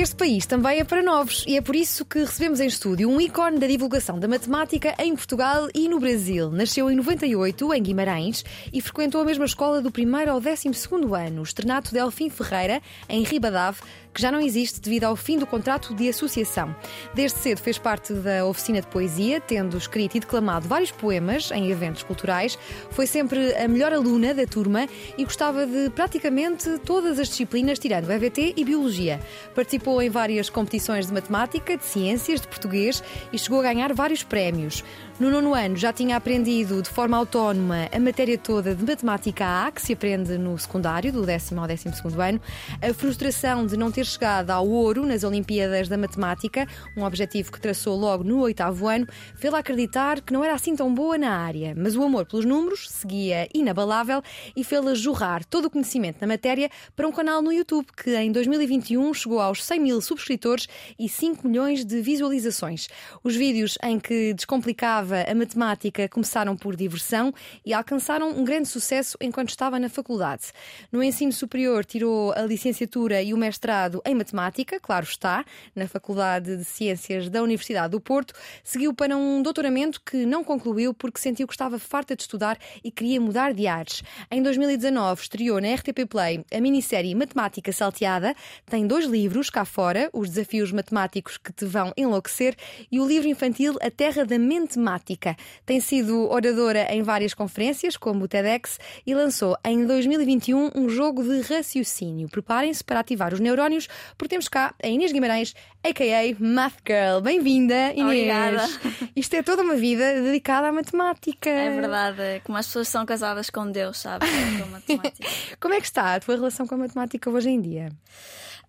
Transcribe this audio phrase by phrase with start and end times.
[0.00, 3.20] Este país também é para novos e é por isso que recebemos em estúdio um
[3.20, 6.50] ícone da divulgação da matemática em Portugal e no Brasil.
[6.50, 8.42] Nasceu em 98 em Guimarães
[8.72, 10.70] e frequentou a mesma escola do primeiro ao 12
[11.14, 12.80] ano, o Estrenato Delfim Ferreira,
[13.10, 16.74] em Ribadave, que já não existe devido ao fim do contrato de associação.
[17.14, 21.70] Desde cedo fez parte da oficina de poesia, tendo escrito e declamado vários poemas em
[21.70, 22.58] eventos culturais.
[22.90, 28.10] Foi sempre a melhor aluna da turma e gostava de praticamente todas as disciplinas, tirando
[28.10, 29.20] EVT e Biologia.
[29.54, 33.02] Participou em várias competições de matemática, de ciências, de português
[33.32, 34.84] e chegou a ganhar vários prémios.
[35.20, 39.70] No nono ano já tinha aprendido de forma autónoma a matéria toda de matemática A,
[39.70, 42.40] que se aprende no secundário, do décimo ao décimo segundo ano.
[42.80, 47.60] A frustração de não ter chegado ao ouro nas Olimpíadas da Matemática, um objetivo que
[47.60, 51.74] traçou logo no oitavo ano, fê-la acreditar que não era assim tão boa na área.
[51.76, 54.22] Mas o amor pelos números seguia inabalável
[54.56, 58.32] e fê-la jorrar todo o conhecimento na matéria para um canal no YouTube que em
[58.32, 60.66] 2021 chegou aos 100 mil subscritores
[60.98, 62.88] e 5 milhões de visualizações.
[63.22, 67.32] Os vídeos em que descomplicava a matemática começaram por diversão
[67.64, 70.52] e alcançaram um grande sucesso enquanto estava na faculdade.
[70.90, 75.44] No ensino superior, tirou a licenciatura e o mestrado em matemática, claro está,
[75.74, 78.34] na Faculdade de Ciências da Universidade do Porto.
[78.62, 82.90] Seguiu para um doutoramento que não concluiu porque sentiu que estava farta de estudar e
[82.90, 84.02] queria mudar de ares.
[84.30, 88.34] Em 2019, estreou na RTP Play a minissérie Matemática Salteada.
[88.66, 92.56] Tem dois livros cá fora: Os Desafios Matemáticos que te vão enlouquecer
[92.90, 95.34] e o livro infantil A Terra da Mente Mática.
[95.64, 101.22] Tem sido oradora em várias conferências, como o TEDx, e lançou em 2021 um jogo
[101.22, 102.28] de raciocínio.
[102.28, 103.88] Preparem-se para ativar os neurónios,
[104.18, 106.36] porque temos cá a Inês Guimarães, a.k.a.
[106.38, 107.20] Math Girl.
[107.22, 108.04] Bem-vinda, Inês.
[108.04, 108.68] Obrigada.
[109.16, 111.48] Isto é toda uma vida dedicada à matemática.
[111.48, 114.26] É verdade, como as pessoas são casadas com Deus, sabe?
[114.60, 115.28] Com matemática.
[115.58, 117.90] Como é que está a tua relação com a matemática hoje em dia?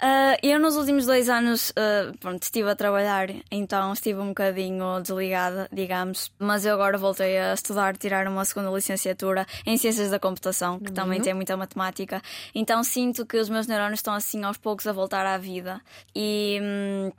[0.01, 4.99] Uh, eu nos últimos dois anos uh, pronto, estive a trabalhar, então estive um bocadinho
[4.99, 10.17] desligada, digamos, mas eu agora voltei a estudar, tirar uma segunda licenciatura em Ciências da
[10.17, 10.95] Computação, que uhum.
[10.95, 12.19] também tem muita matemática.
[12.55, 15.79] Então sinto que os meus neurônios estão assim aos poucos a voltar à vida.
[16.15, 16.59] E.
[16.59, 17.11] Hum,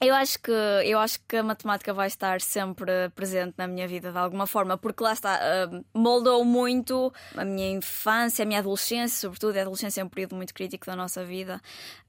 [0.00, 4.12] eu acho que eu acho que a matemática vai estar sempre presente na minha vida
[4.12, 9.18] de alguma forma, porque lá está, uh, moldou muito a minha infância, a minha adolescência,
[9.20, 11.60] sobretudo a adolescência é um período muito crítico da nossa vida.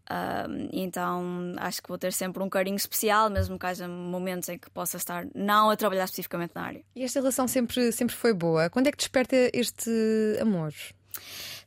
[0.09, 4.57] Uh, então acho que vou ter sempre um carinho especial, mesmo que haja momentos em
[4.57, 6.83] que possa estar não a trabalhar especificamente na área.
[6.95, 8.69] E esta relação sempre, sempre foi boa.
[8.69, 9.91] Quando é que desperta este
[10.41, 10.73] amor?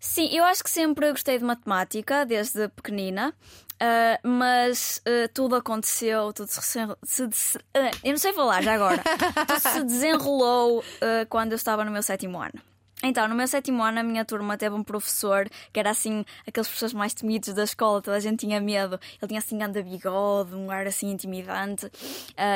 [0.04, 3.32] Sim, eu acho que sempre gostei de matemática, desde pequenina.
[3.74, 6.60] Uh, mas uh, tudo aconteceu, tudo se,
[7.04, 9.00] se, se uh, eu não sei falar já agora.
[9.46, 10.84] tudo se desenrolou
[11.28, 12.60] quando eu estava no meu sétimo ano.
[13.00, 16.66] Então, no meu sétimo ano, a minha turma teve um professor que era assim, aqueles
[16.66, 18.98] professores mais temidos da escola, toda a gente tinha medo.
[19.20, 21.88] Ele tinha assim, anda bigode, um ar assim intimidante,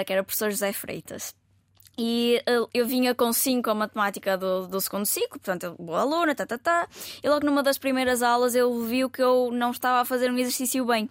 [0.05, 1.33] que era o professor José Freitas.
[1.99, 2.43] E
[2.75, 6.59] eu vinha com 5 a matemática do, do segundo ciclo, portanto, boa aluna, tá, tá,
[6.59, 6.89] tá.
[7.23, 10.37] E logo numa das primeiras aulas ele viu que eu não estava a fazer um
[10.37, 11.09] exercício bem.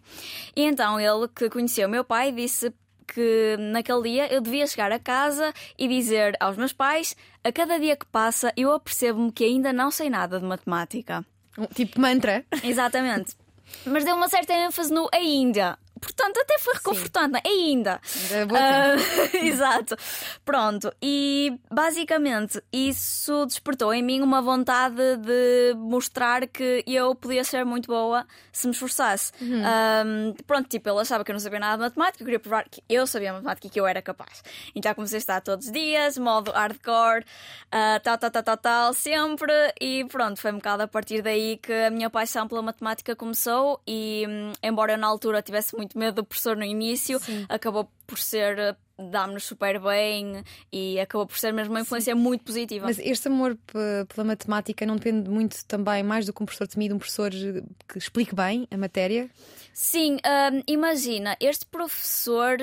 [0.56, 2.72] E então ele, que conheceu meu pai, disse
[3.07, 7.79] que naquele dia eu devia chegar a casa e dizer aos meus pais: a cada
[7.79, 11.25] dia que passa eu apercebo-me que ainda não sei nada de matemática.
[11.73, 12.46] Tipo mantra.
[12.63, 13.35] Exatamente.
[13.85, 15.79] Mas deu uma certa ênfase no ainda.
[16.05, 17.49] Portanto, até foi reconfortante, é?
[17.49, 17.99] ainda.
[18.31, 19.97] ainda uh, exato.
[20.45, 27.66] Pronto, e basicamente isso despertou em mim uma vontade de mostrar que eu podia ser
[27.66, 29.31] muito boa se me esforçasse.
[29.41, 29.61] Uhum.
[29.61, 32.66] Um, pronto, tipo, ele achava que eu não sabia nada de matemática, eu queria provar
[32.69, 34.43] que eu sabia matemática e que eu era capaz.
[34.75, 38.93] Então comecei a estar todos os dias, modo hardcore, uh, tal, tal, tal, tal, tal,
[38.93, 39.51] sempre,
[39.81, 43.81] e pronto, foi um bocado a partir daí que a minha paixão pela matemática começou.
[43.87, 47.46] E um, embora eu na altura tivesse muito medo do professor no início, Sim.
[47.50, 52.22] acabou por ser eh, dá-nos super bem e acabou por ser mesmo uma influência Sim.
[52.22, 52.86] muito positiva.
[52.86, 53.58] Mas este amor
[54.08, 57.97] pela matemática não depende muito também mais do que um professor temido, um professor que
[57.97, 59.30] explique bem a matéria?
[59.74, 62.58] Sim, um, imagina, este professor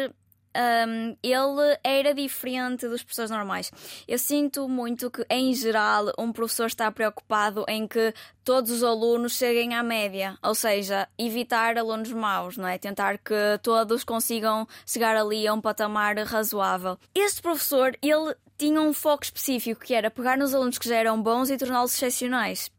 [0.56, 3.70] um, ele era diferente dos professores normais.
[4.06, 8.12] Eu sinto muito que, em geral, um professor está preocupado em que
[8.44, 12.78] todos os alunos cheguem à média, ou seja, evitar alunos maus, não é?
[12.78, 16.98] Tentar que todos consigam chegar ali a um patamar razoável.
[17.14, 21.20] Este professor, ele tinha um foco específico que era pegar nos alunos que já eram
[21.20, 22.70] bons e torná-los excepcionais.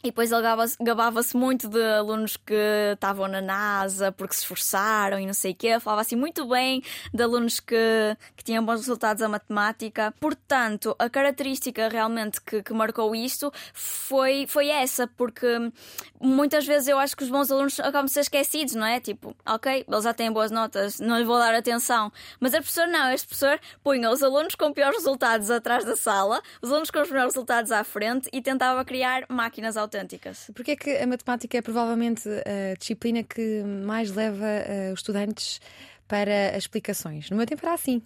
[0.00, 0.42] E depois ele
[0.80, 2.54] gabava-se muito de alunos que
[2.92, 5.80] estavam na NASA porque se esforçaram e não sei o quê.
[5.80, 10.14] Falava assim muito bem de alunos que, que tinham bons resultados a matemática.
[10.20, 15.72] Portanto, a característica realmente que, que marcou isto foi, foi essa, porque
[16.20, 19.00] muitas vezes eu acho que os bons alunos acabam de ser esquecidos, não é?
[19.00, 22.12] Tipo, ok, eles já têm boas notas, não lhes vou dar atenção.
[22.38, 26.40] Mas a professor não, este professor punha os alunos com piores resultados atrás da sala,
[26.62, 30.50] os alunos com os melhores resultados à frente e tentava criar máquinas autênticas.
[30.54, 35.60] Porque é que a matemática é provavelmente a disciplina que mais leva uh, os estudantes
[36.06, 37.30] para as explicações?
[37.30, 38.02] No meu tempo era assim.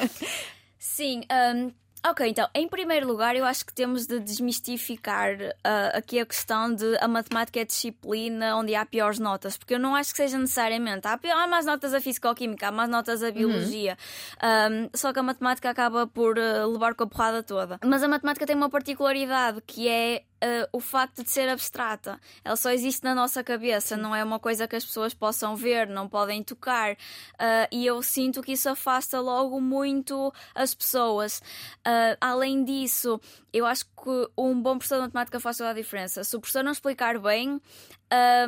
[0.78, 1.72] Sim, um,
[2.06, 6.74] Ok, então, em primeiro lugar, eu acho que temos de desmistificar uh, aqui a questão
[6.74, 10.36] de a matemática é disciplina onde há piores notas, porque eu não acho que seja
[10.36, 11.08] necessariamente.
[11.08, 13.96] Há, há mais notas a fisicoquímica, há mais notas a biologia,
[14.42, 14.84] uhum.
[14.84, 17.78] um, só que a matemática acaba por uh, levar com a porrada toda.
[17.82, 22.20] Mas a matemática tem uma particularidade que é uh, o facto de ser abstrata.
[22.44, 25.88] Ela só existe na nossa cabeça, não é uma coisa que as pessoas possam ver,
[25.88, 26.92] não podem tocar.
[26.92, 31.40] Uh, e eu sinto que isso afasta logo muito as pessoas.
[31.86, 33.20] Uh, além disso,
[33.52, 36.22] eu acho que um bom professor de matemática faz toda a diferença.
[36.22, 37.60] Se o professor não explicar bem,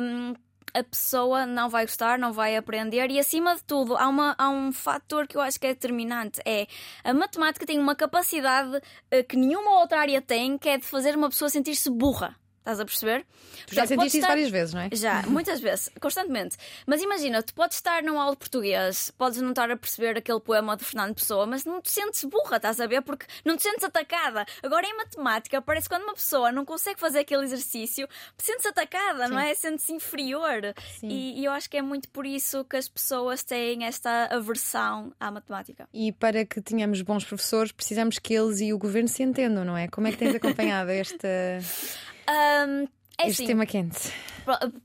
[0.01, 0.33] um,
[0.73, 4.49] a pessoa não vai gostar, não vai aprender e acima de tudo há, uma, há
[4.49, 6.67] um fator que eu acho que é determinante é
[7.03, 11.15] a matemática tem uma capacidade uh, que nenhuma outra área tem que é de fazer
[11.15, 12.35] uma pessoa sentir-se burra.
[12.67, 13.25] Estás a perceber?
[13.65, 14.89] Tu já sentiste isso várias vezes, não é?
[14.91, 16.57] Já, muitas vezes, constantemente.
[16.85, 20.41] Mas imagina, tu podes estar num aula de português, podes não estar a perceber aquele
[20.41, 23.01] poema de Fernando Pessoa, mas não te sentes burra, estás a ver?
[23.03, 24.45] Porque não te sentes atacada.
[24.61, 28.05] Agora em matemática, parece que quando uma pessoa não consegue fazer aquele exercício,
[28.37, 29.33] sente-se atacada, Sim.
[29.33, 29.55] não é?
[29.55, 30.73] Sente-se inferior.
[31.01, 35.13] E, e, eu acho que é muito por isso que as pessoas têm esta aversão
[35.17, 35.87] à matemática.
[35.93, 39.77] E para que tenhamos bons professores, precisamos que eles e o governo se entendam, não
[39.77, 39.87] é?
[39.87, 41.29] Como é que tens acompanhado esta.
[42.29, 42.87] Um,
[43.19, 44.13] é este assim, tema quente.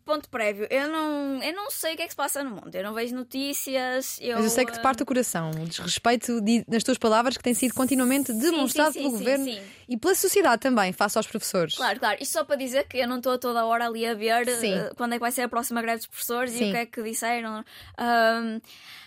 [0.04, 0.66] Ponto prévio.
[0.70, 2.74] Eu não, eu não sei o que é que se passa no mundo.
[2.74, 4.18] Eu não vejo notícias.
[4.20, 5.50] Eu, Mas eu sei que te parte o coração.
[5.50, 9.24] O desrespeito de, nas tuas palavras que tem sido continuamente demonstrado sim, sim, pelo sim,
[9.24, 11.74] governo e pela sociedade também, face aos professores.
[11.74, 12.18] Claro, claro.
[12.20, 15.12] Isto só para dizer que eu não estou toda hora ali a ver uh, quando
[15.12, 17.62] é que vai ser a próxima greve dos professores e o que é que disseram.
[18.00, 18.60] Um,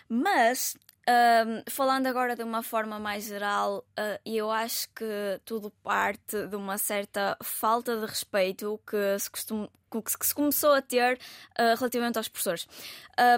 [0.07, 6.47] mas um, falando agora de uma forma mais geral, uh, eu acho que tudo parte
[6.47, 9.69] de uma certa falta de respeito que se costuma
[10.01, 12.67] que se começou a ter uh, relativamente aos professores.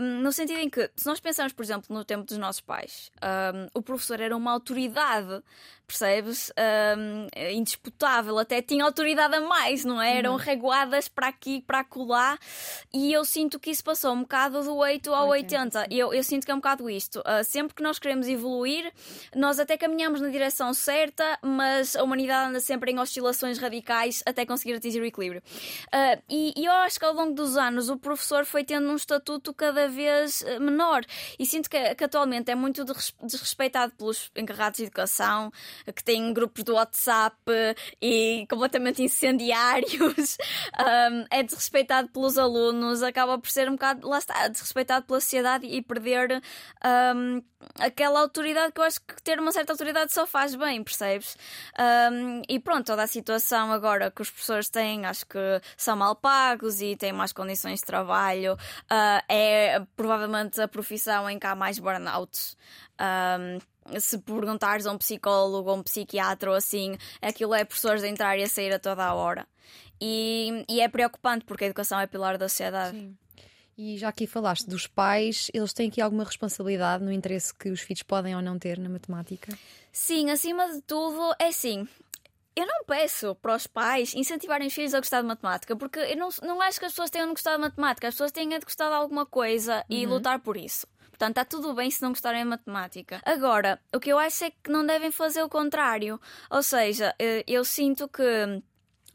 [0.01, 3.11] Um, no sentido em que, se nós pensarmos, por exemplo, no tempo dos nossos pais,
[3.21, 5.43] um, o professor era uma autoridade,
[5.87, 6.51] percebes?
[6.97, 10.17] Um, indisputável, até tinha autoridade a mais, não é?
[10.17, 10.37] Eram uhum.
[10.37, 12.37] reguadas para aqui, para acolá,
[12.93, 15.79] e eu sinto que isso passou um bocado do 8 ao 80.
[15.79, 15.87] 80.
[15.91, 17.19] Eu, eu sinto que é um bocado isto.
[17.19, 18.91] Uh, sempre que nós queremos evoluir,
[19.35, 24.45] nós até caminhamos na direção certa, mas a humanidade anda sempre em oscilações radicais até
[24.45, 25.41] conseguir atingir o equilíbrio.
[25.87, 28.95] Uh, e e, eu acho que ao longo dos anos o professor foi tendo um
[28.95, 31.03] estatuto cada vez eh, menor.
[31.37, 32.83] E sinto que, que atualmente é muito
[33.21, 35.51] desrespeitado pelos encarregados de educação,
[35.93, 37.37] que têm grupos do WhatsApp
[38.01, 40.37] e completamente incendiários.
[40.77, 45.65] Um, é desrespeitado pelos alunos, acaba por ser um bocado, lá está, desrespeitado pela sociedade
[45.65, 46.41] e perder
[47.15, 47.41] um,
[47.79, 51.37] aquela autoridade que eu acho que ter uma certa autoridade só faz bem, percebes?
[52.11, 55.39] Um, e pronto, toda a situação agora que os professores têm, acho que
[55.75, 58.53] são mal pagos e têm más condições de trabalho.
[58.53, 62.55] Uh, é provavelmente a profissão em que há mais burnout.
[62.99, 63.59] Um,
[63.99, 68.37] se perguntares a um psicólogo ou um psiquiatra ou assim, aquilo é professores a entrar
[68.37, 69.47] e a sair a toda a hora.
[69.99, 72.97] E, e é preocupante porque a educação é pilar da sociedade.
[72.97, 73.17] Sim.
[73.77, 77.79] E já aqui falaste dos pais, eles têm aqui alguma responsabilidade no interesse que os
[77.79, 79.55] filhos podem ou não ter na matemática?
[79.91, 81.87] Sim, acima de tudo, é sim.
[82.55, 86.17] Eu não peço para os pais incentivarem os filhos a gostar de matemática, porque eu
[86.17, 88.59] não, não acho que as pessoas tenham de gostar de matemática, as pessoas têm de
[88.61, 90.13] gostar de alguma coisa e uhum.
[90.13, 90.87] lutar por isso.
[91.17, 93.19] Portanto, está tudo bem se não gostarem de matemática.
[93.25, 96.21] Agora, o que eu acho é que não devem fazer o contrário.
[96.47, 98.61] Ou seja, eh, eu sinto que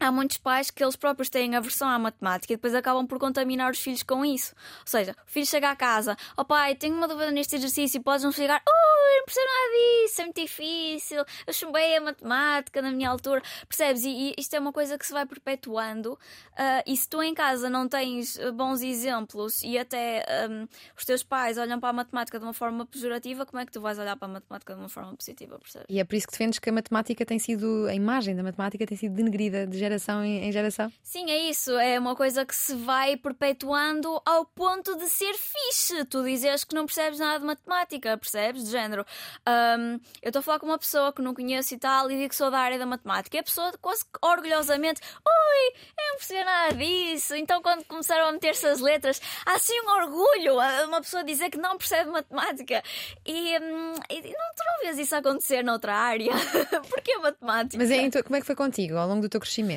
[0.03, 3.71] há muitos pais que eles próprios têm aversão à matemática e depois acabam por contaminar
[3.71, 4.55] os filhos com isso.
[4.81, 8.03] Ou seja, o filho chega à casa, ó oh, pai, tenho uma dúvida neste exercício,
[8.03, 12.01] podes não chegar, oh, eu não percebo nada disso, é muito difícil, eu chumbei a
[12.01, 14.05] matemática na minha altura, percebes?
[14.05, 16.13] E, e isto é uma coisa que se vai perpetuando.
[16.13, 20.67] Uh, e se tu em casa não tens ah, bons exemplos e até um,
[20.97, 23.81] os teus pais olham para a matemática de uma forma pejorativa, como é que tu
[23.81, 25.87] vais olhar para a matemática de uma forma positiva, percebes?
[25.89, 28.87] E é por isso que defendes que a matemática tem sido, a imagem da matemática
[28.87, 29.92] tem sido denegrida de geração
[30.25, 30.93] em, em geração?
[31.03, 31.73] Sim, é isso.
[31.79, 36.05] É uma coisa que se vai perpetuando ao ponto de ser fixe.
[36.05, 38.65] Tu dizes que não percebes nada de matemática, percebes?
[38.65, 39.05] De género.
[39.47, 42.29] Um, eu estou a falar com uma pessoa que não conheço e tal e digo
[42.29, 43.37] que sou da área da matemática.
[43.37, 47.35] E a pessoa quase orgulhosamente: Ui, eu não percebo nada disso.
[47.35, 51.59] Então, quando começaram a meter-se as letras, há assim um orgulho uma pessoa dizer que
[51.59, 52.83] não percebe matemática.
[53.27, 56.33] E, um, e não, tu não vês isso acontecer noutra área.
[56.89, 57.79] Porque a matemática.
[57.79, 59.72] Mas é, então, como é que foi contigo ao longo do teu crescimento?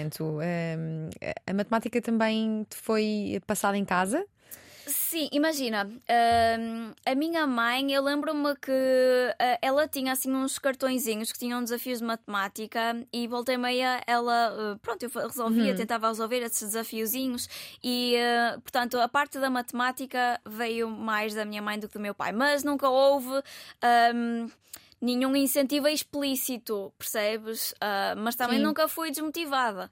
[1.48, 4.26] A matemática também te foi passada em casa?
[4.88, 11.32] Sim, imagina, uh, a minha mãe, eu lembro-me que uh, ela tinha assim uns cartõezinhos
[11.32, 15.76] que tinham desafios de matemática e voltei meia ela, uh, pronto, eu resolvia, uhum.
[15.76, 17.50] tentava resolver esses desafiozinhos
[17.84, 22.00] e, eh, portanto, a parte da matemática veio mais da minha mãe do que do
[22.00, 23.42] meu pai, mas nunca houve.
[24.14, 24.48] Um,
[25.02, 27.72] nenhum incentivo explícito, percebes?
[27.74, 28.64] Uh, mas também Sim.
[28.64, 29.92] nunca fui desmotivada.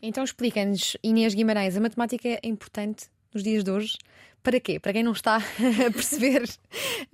[0.00, 3.98] Então explica-nos, Inês Guimarães, a matemática é importante nos dias de hoje?
[4.42, 4.78] Para quê?
[4.78, 5.36] Para quem não está
[5.86, 6.44] a perceber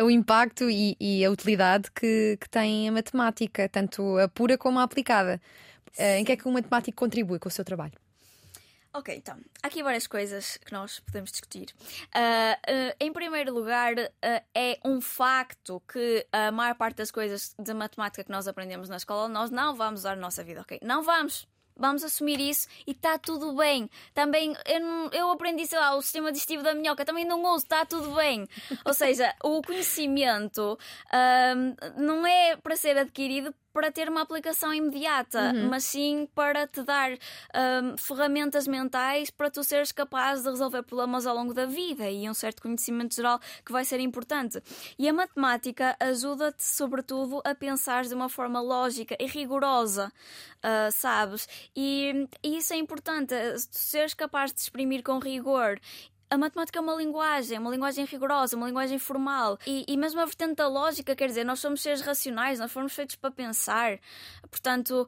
[0.01, 4.79] o impacto e, e a utilidade que, que, tem a matemática, tanto a pura como
[4.79, 5.41] a aplicada.
[5.99, 8.04] Uh, em que é que o matemático contribui com o seu trabalho?
[8.97, 11.75] Ok, então, há aqui várias coisas que nós podemos discutir.
[12.15, 17.57] Uh, uh, em primeiro lugar, uh, é um facto que a maior parte das coisas
[17.59, 20.79] de matemática que nós aprendemos na escola nós não vamos usar na nossa vida, ok?
[20.81, 21.49] Não vamos.
[21.77, 23.91] Vamos assumir isso e está tudo bem.
[24.15, 27.85] Também eu, eu aprendi, sei lá, o sistema digestivo da minhoca, também não uso, está
[27.85, 28.47] tudo bem.
[28.85, 30.79] Ou seja, o conhecimento
[31.13, 35.69] um, não é para ser adquirido para ter uma aplicação imediata, uhum.
[35.69, 41.27] mas sim para te dar um, ferramentas mentais para tu seres capaz de resolver problemas
[41.27, 44.63] ao longo da vida e um certo conhecimento geral que vai ser importante.
[44.97, 50.13] E a matemática ajuda-te, sobretudo, a pensar de uma forma lógica e rigorosa,
[50.59, 51.49] uh, sabes?
[51.75, 53.35] E, e, isso é importante,
[53.73, 55.81] seres capaz de exprimir com rigor
[56.31, 59.59] a matemática é uma linguagem, uma linguagem rigorosa, uma linguagem formal.
[59.67, 62.93] E, e mesmo a vertente da lógica, quer dizer, nós somos seres racionais, nós fomos
[62.93, 63.99] feitos para pensar.
[64.51, 65.07] Portanto,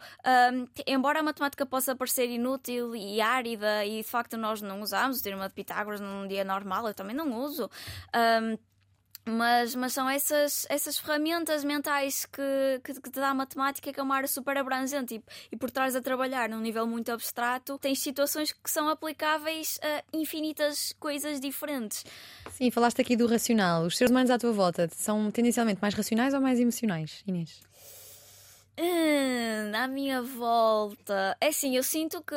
[0.52, 5.18] um, embora a matemática possa parecer inútil e árida, e de facto nós não usamos
[5.18, 7.70] o teorema de Pitágoras num dia normal, eu também não uso.
[8.14, 8.58] Um,
[9.28, 13.98] mas, mas são essas, essas ferramentas mentais que, que, que, te dá a matemática, que
[13.98, 17.76] é uma área super abrangente e, e por trás a trabalhar num nível muito abstrato,
[17.78, 22.04] tens situações que são aplicáveis a infinitas coisas diferentes.
[22.52, 23.82] Sim, falaste aqui do racional.
[23.82, 27.65] Os seres humanos à tua volta são tendencialmente mais racionais ou mais emocionais, Inês?
[28.78, 31.36] Hum, à minha volta.
[31.40, 32.34] É assim, eu sinto que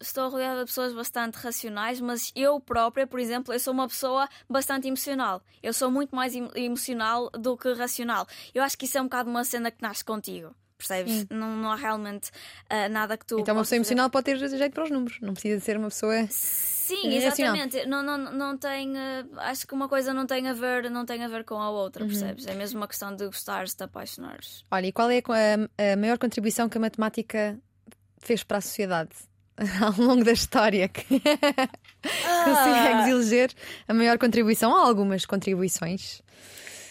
[0.00, 4.28] estou rodeada de pessoas bastante racionais, mas eu própria, por exemplo, eu sou uma pessoa
[4.48, 5.42] bastante emocional.
[5.62, 8.26] Eu sou muito mais emocional do que racional.
[8.54, 10.54] Eu acho que isso é um bocado uma cena que nasce contigo.
[10.78, 11.26] Percebes?
[11.28, 12.30] Não, não há realmente
[12.70, 13.40] uh, nada que tu.
[13.40, 16.24] Então, uma pessoa emocional pode ter jeito para os números, não precisa ser uma pessoa.
[16.30, 17.84] Sim, exatamente.
[17.84, 18.92] Não, não, não tem.
[18.92, 21.68] Uh, acho que uma coisa não tem a ver, não tem a ver com a
[21.68, 22.08] outra, uhum.
[22.08, 22.46] percebes?
[22.46, 24.64] É mesmo uma questão de gostares, de apaixonares.
[24.70, 27.58] Olha, e qual é a, a maior contribuição que a matemática
[28.18, 29.10] fez para a sociedade?
[29.82, 31.20] ao longo da história que
[32.24, 32.44] ah.
[32.44, 33.50] consegues eleger
[33.86, 34.74] a maior contribuição?
[34.74, 36.22] Há algumas contribuições.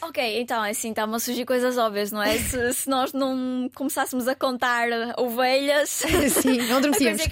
[0.07, 2.37] Ok, então assim está-me a surgir coisas óbvias, não é?
[2.47, 4.87] Se, se, nós não começássemos a contar
[5.17, 5.89] ovelhas,
[6.41, 7.21] sim, não adormecíamos.
[7.21, 7.27] É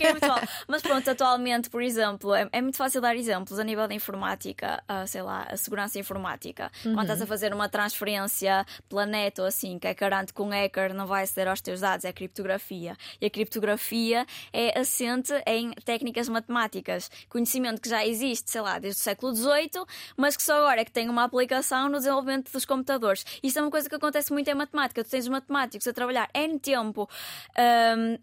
[0.68, 4.84] Mas pronto, atualmente, por exemplo, é, é, muito fácil dar exemplos a nível da informática,
[4.90, 6.70] uh, sei lá, a segurança informática.
[6.84, 6.96] Uhum.
[6.96, 10.94] Quando estás a fazer uma transferência planeta ou assim, que é garante que um hacker
[10.94, 12.98] não vai aceder aos teus dados, é criptografia.
[13.22, 19.00] E a criptografia é assente em técnicas matemáticas, conhecimento que já existe, sei lá, desde
[19.00, 19.86] o século XVIII,
[20.18, 23.26] mas que só agora é que tem uma aplicação no desenvolvimento dos computadores.
[23.42, 25.04] Isto é uma coisa que acontece muito em matemática.
[25.04, 27.10] Tu tens matemáticos a trabalhar N tempo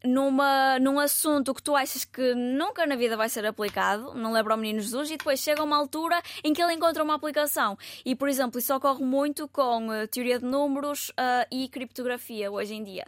[0.04, 4.32] um, numa, num assunto que tu achas que nunca na vida vai ser aplicado, não
[4.32, 7.76] lembra ao menino Jesus, e depois chega uma altura em que ele encontra uma aplicação.
[8.04, 12.74] E, por exemplo, isso ocorre muito com uh, teoria de números uh, e criptografia hoje
[12.74, 13.04] em dia.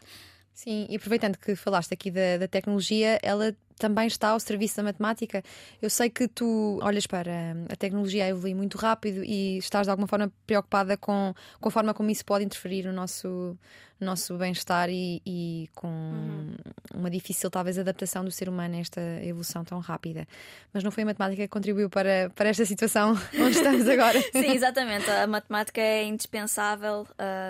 [0.54, 4.84] Sim, e aproveitando que falaste aqui da, da, tecnologia, ela também está ao serviço da
[4.84, 5.42] matemática.
[5.82, 10.06] Eu sei que tu olhas para a tecnologia evoluir muito rápido e estás de alguma
[10.06, 13.58] forma preocupada com, com a forma como isso pode interferir no nosso,
[14.04, 16.56] nosso bem-estar e, e, com uhum.
[16.94, 20.26] uma difícil, talvez, adaptação do ser humano a esta evolução tão rápida.
[20.72, 24.20] Mas não foi a matemática que contribuiu para, para esta situação onde estamos agora.
[24.32, 25.10] Sim, exatamente.
[25.10, 27.06] A matemática é indispensável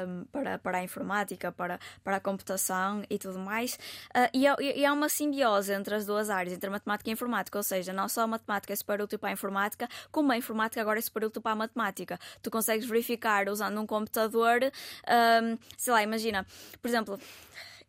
[0.07, 3.75] um, para, para a informática, para, para a computação e tudo mais.
[4.15, 7.13] Uh, e, há, e há uma simbiose entre as duas áreas, entre a matemática e
[7.13, 7.59] a informática.
[7.59, 10.81] Ou seja, não só a matemática é super útil para a informática, como a informática
[10.81, 12.19] agora é super útil para a matemática.
[12.43, 16.44] Tu consegues verificar usando um computador, um, sei lá, imagina
[16.81, 17.19] por exemplo,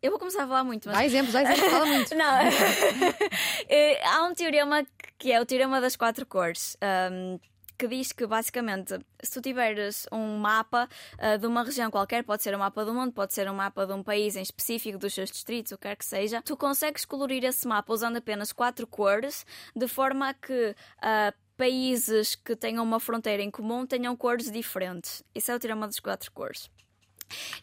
[0.02, 0.96] eu vou começar a falar muito, mas.
[0.96, 2.14] Dá exemplos, dá exemplos, fala muito.
[2.16, 2.36] Não.
[3.68, 4.86] Eh, há um teorema
[5.18, 6.76] que é o teorema das quatro cores.
[7.10, 7.38] Um,
[7.78, 12.42] que diz que basicamente, se tu tiveres um mapa uh, de uma região qualquer, pode
[12.42, 15.12] ser um mapa do mundo, pode ser um mapa de um país em específico, dos
[15.12, 18.86] seus distritos, o que quer que seja, tu consegues colorir esse mapa usando apenas quatro
[18.86, 19.44] cores,
[19.74, 25.22] de forma a que uh, países que tenham uma fronteira em comum tenham cores diferentes.
[25.34, 26.70] Isso é o teorema das quatro cores.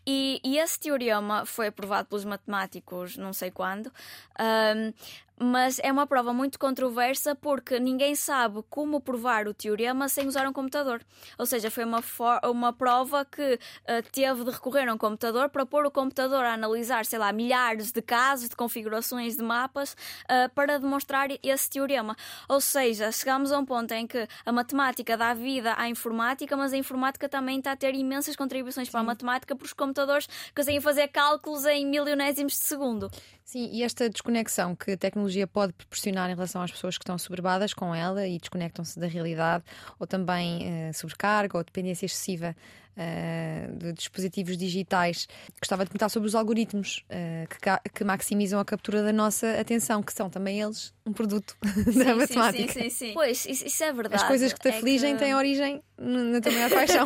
[0.06, 3.92] E, e, esse teorema foi aprovado pelos matemáticos não sei quando,
[4.40, 4.94] um,
[5.40, 10.48] mas é uma prova muito controversa porque ninguém sabe como provar o teorema sem usar
[10.48, 11.02] um computador.
[11.38, 12.02] Ou seja, foi uma,
[12.46, 16.54] uma prova que uh, teve de recorrer a um computador para pôr o computador a
[16.54, 22.16] analisar, sei lá, milhares de casos, de configurações de mapas uh, para demonstrar esse teorema.
[22.48, 26.74] Ou seja, chegamos a um ponto em que a matemática dá vida à informática, mas
[26.74, 28.92] a informática também está a ter imensas contribuições Sim.
[28.92, 33.10] para a matemática porque os computadores conseguem fazer cálculos em milionésimos de segundo.
[33.46, 37.18] Sim, e esta desconexão que a tecnologia pode proporcionar em relação às pessoas que estão
[37.18, 39.66] sobrebadas com ela e desconectam-se da realidade,
[40.00, 42.56] ou também uh, sobrecarga ou dependência excessiva
[42.98, 45.28] uh, de dispositivos digitais.
[45.60, 50.02] Gostava de perguntar sobre os algoritmos uh, que, que, maximizam a captura da nossa atenção,
[50.02, 51.56] que são também eles um produto
[51.92, 52.74] sim, da matemática.
[52.74, 53.14] Sim, sim, sim.
[53.14, 54.22] Pois, isso, isso, é verdade.
[54.22, 55.20] As coisas que te afligem é que...
[55.20, 57.06] têm origem na tua maior paixão.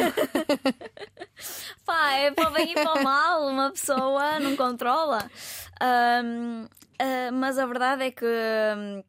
[1.86, 5.30] Pá, é para o bem e para o mal, uma pessoa não controla.
[5.82, 6.68] Um, uh,
[7.00, 8.26] ah, mas a verdade é que.
[8.26, 9.04] Um,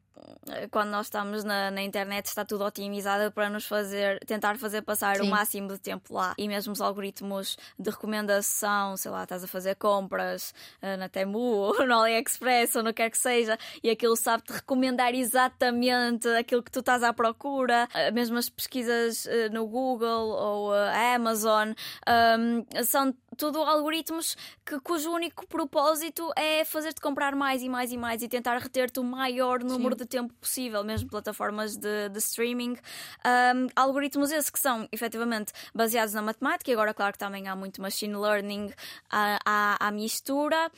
[0.71, 5.17] quando nós estamos na, na, internet está tudo otimizado para nos fazer tentar fazer passar
[5.17, 5.23] Sim.
[5.23, 9.47] o máximo de tempo lá e mesmo os algoritmos de recomendação sei lá, estás a
[9.47, 13.89] fazer compras uh, na Temu ou no AliExpress ou no que quer que seja e
[13.89, 19.51] aquilo sabe-te recomendar exatamente aquilo que tu estás à procura uh, mesmo as pesquisas uh,
[19.51, 21.73] no Google ou a Amazon
[22.07, 27.97] um, são tudo algoritmos que, cujo único propósito é fazer-te comprar mais e mais e
[27.97, 30.03] mais e tentar reter-te o maior número Sim.
[30.03, 32.77] de tempo possível, mesmo plataformas de, de streaming.
[33.25, 37.55] Um, algoritmos esses que são efetivamente baseados na matemática, e agora, claro que também há
[37.55, 38.71] muito machine learning
[39.09, 40.71] à, à, à mistura,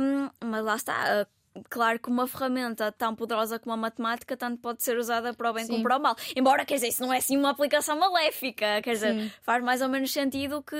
[0.00, 1.22] um, mas lá está.
[1.22, 1.36] Uh,
[1.70, 5.54] Claro que uma ferramenta tão poderosa como a matemática tanto pode ser usada para o
[5.54, 5.72] bem Sim.
[5.72, 6.16] como para o mal.
[6.36, 8.82] Embora, quer dizer, isso não é assim uma aplicação maléfica.
[8.82, 9.32] Quer dizer, Sim.
[9.42, 10.76] faz mais ou menos sentido que,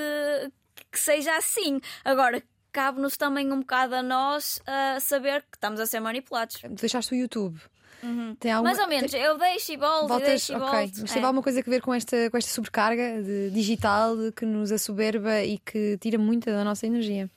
[0.91, 1.81] que seja assim.
[2.05, 6.61] Agora, cabe-nos também um bocado a nós uh, saber que estamos a ser manipulados.
[6.71, 7.59] Deixaste o YouTube.
[8.03, 8.37] Uhum.
[8.45, 8.63] Alguma...
[8.63, 9.21] Mais ou menos, Tem...
[9.21, 10.29] eu deixo e volto, Voltas...
[10.29, 10.69] deixo e okay.
[10.69, 11.01] volto.
[11.01, 11.25] Mas teve é.
[11.25, 15.59] alguma coisa a ver com esta, com esta sobrecarga de digital que nos assoberba e
[15.59, 17.31] que tira muita da nossa energia?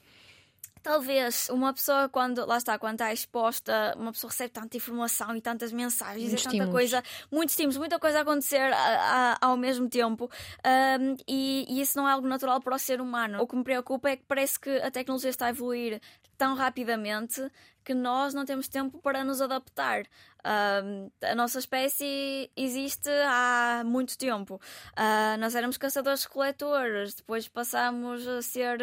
[0.82, 5.42] Talvez uma pessoa, quando lá está, quando está exposta, uma pessoa recebe tanta informação e
[5.42, 6.74] tantas mensagens muitos e tanta estímulos.
[6.74, 10.30] coisa, muitos estímulos, muita coisa a acontecer a, a, ao mesmo tempo.
[10.65, 13.42] Um, e, e, isso não é algo natural para o ser humano.
[13.42, 16.02] O que me preocupa é que parece que a tecnologia está a evoluir
[16.38, 17.42] tão rapidamente
[17.89, 20.04] que nós não temos tempo para nos adaptar.
[20.41, 24.62] Uh, a nossa espécie existe há muito tempo.
[24.93, 28.78] Uh, nós éramos caçadores-coletores, depois passamos a ser,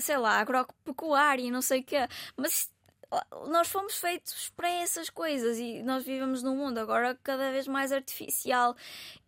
[0.00, 2.08] sei lá, agropecuário e não sei o quê.
[2.36, 2.72] Mas
[3.46, 7.92] nós fomos feitos para essas coisas e nós vivemos num mundo agora cada vez mais
[7.92, 8.74] artificial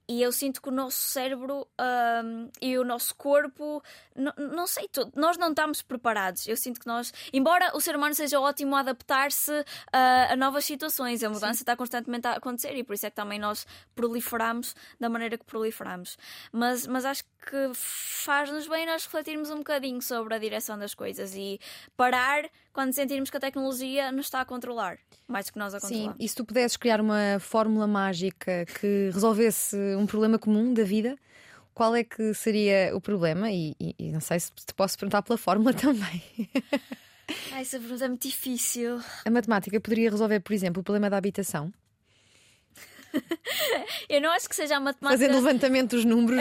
[0.09, 3.83] e eu sinto que o nosso cérebro um, e o nosso corpo,
[4.15, 6.47] não sei, tudo, nós não estamos preparados.
[6.47, 9.65] Eu sinto que nós, embora o ser humano seja ótimo a adaptar-se uh,
[10.31, 11.63] a novas situações, a mudança Sim.
[11.63, 15.45] está constantemente a acontecer e por isso é que também nós proliferamos da maneira que
[15.45, 16.19] proliferamos.
[16.53, 21.35] Mas, mas acho que faz-nos bem nós refletirmos um bocadinho sobre a direção das coisas
[21.35, 21.59] e
[21.97, 25.81] parar quando sentirmos que a tecnologia nos está a controlar, mais do que nós a
[25.81, 26.13] controlar.
[26.13, 30.83] Sim, e se tu pudesses criar uma fórmula mágica que resolvesse um problema comum da
[30.83, 31.17] vida,
[31.73, 33.51] qual é que seria o problema?
[33.51, 36.23] E, e, e não sei se te posso perguntar pela fórmula também.
[37.53, 39.01] Ai, essa pergunta é muito difícil.
[39.25, 41.73] A matemática poderia resolver, por exemplo, o problema da habitação?
[44.09, 45.19] Eu não acho que seja a matemática.
[45.19, 46.41] Fazendo levantamento dos números.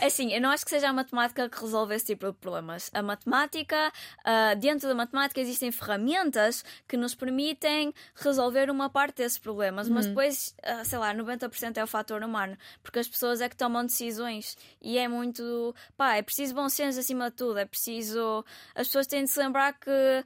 [0.00, 2.90] É assim, eu não acho que seja a matemática que resolve esse tipo de problemas.
[2.94, 9.38] A matemática, uh, dentro da matemática, existem ferramentas que nos permitem resolver uma parte desses
[9.38, 13.48] problemas, mas depois, uh, sei lá, 90% é o fator humano, porque as pessoas é
[13.48, 15.74] que tomam decisões e é muito.
[15.96, 18.44] pá, é preciso bom senso acima de tudo, é preciso.
[18.74, 20.24] As pessoas têm de se lembrar que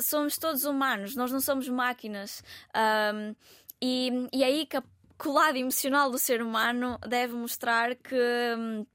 [0.00, 2.42] somos todos humanos, nós não somos máquinas.
[2.74, 3.34] Um,
[3.80, 4.82] e, e aí que, a,
[5.18, 8.14] que o lado emocional do ser humano deve mostrar que.
[8.58, 8.86] hum,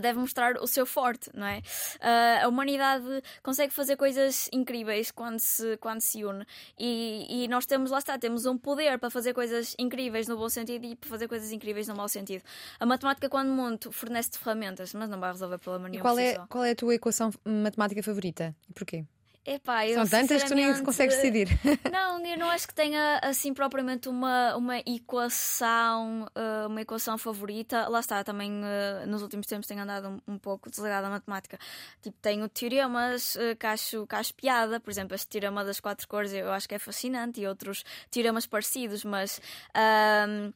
[0.00, 1.58] Deve mostrar o seu forte, não é?
[1.58, 3.04] Uh, a humanidade
[3.42, 6.46] consegue fazer coisas incríveis quando se, quando se une.
[6.78, 10.48] E, e nós temos, lá está, temos um poder para fazer coisas incríveis no bom
[10.48, 12.42] sentido e para fazer coisas incríveis no mau sentido.
[12.80, 16.02] A matemática, quando muito, fornece-te ferramentas, mas não vai resolver problema E nenhum.
[16.02, 18.56] qual por si é, qual é a tua equação matemática favorita?
[18.66, 19.04] E porquê?
[19.46, 21.48] Epá, eu, São tantas que tu nem consegues decidir.
[21.92, 27.86] Não, eu não acho que tenha assim propriamente uma, uma equação, eh, uma equação favorita.
[27.88, 31.58] Lá está, também eh, nos últimos tempos tenho andado um, um pouco desligada da matemática.
[32.00, 36.08] Tipo, tenho teoremas eh, que, acho, que acho piada, por exemplo, este teorema das quatro
[36.08, 39.40] cores eu acho que é fascinante e outros teoremas parecidos, mas.
[39.74, 40.52] ahm,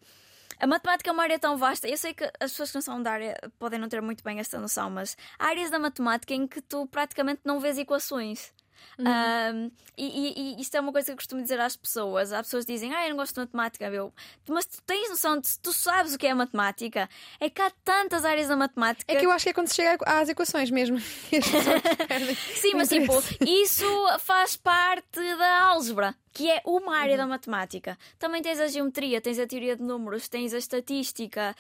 [0.60, 1.88] a matemática é uma área tão vasta.
[1.88, 4.40] Eu sei que as pessoas que não são da área podem não ter muito bem
[4.40, 8.52] esta noção, mas há áreas da matemática em que tu praticamente não vês equações.
[8.98, 12.32] Um, e, e- isto é uma coisa que eu costumo dizer às pessoas.
[12.32, 13.84] Há pessoas que dizem, ah, eu não gosto de matemática.
[13.86, 14.12] Eu,
[14.48, 17.08] mas tu tens noção, de, tu sabes o que é matemática?
[17.40, 19.10] É que há tantas áreas da matemática.
[19.12, 20.98] É que eu acho que é quando se chega às equações mesmo.
[22.60, 23.12] Sim, mas tipo,
[23.46, 23.86] isso
[24.20, 27.98] faz parte da álgebra, que é uma área da matemática.
[28.18, 31.54] Também tens a geometria, tens a teoria de números, tens a estatística,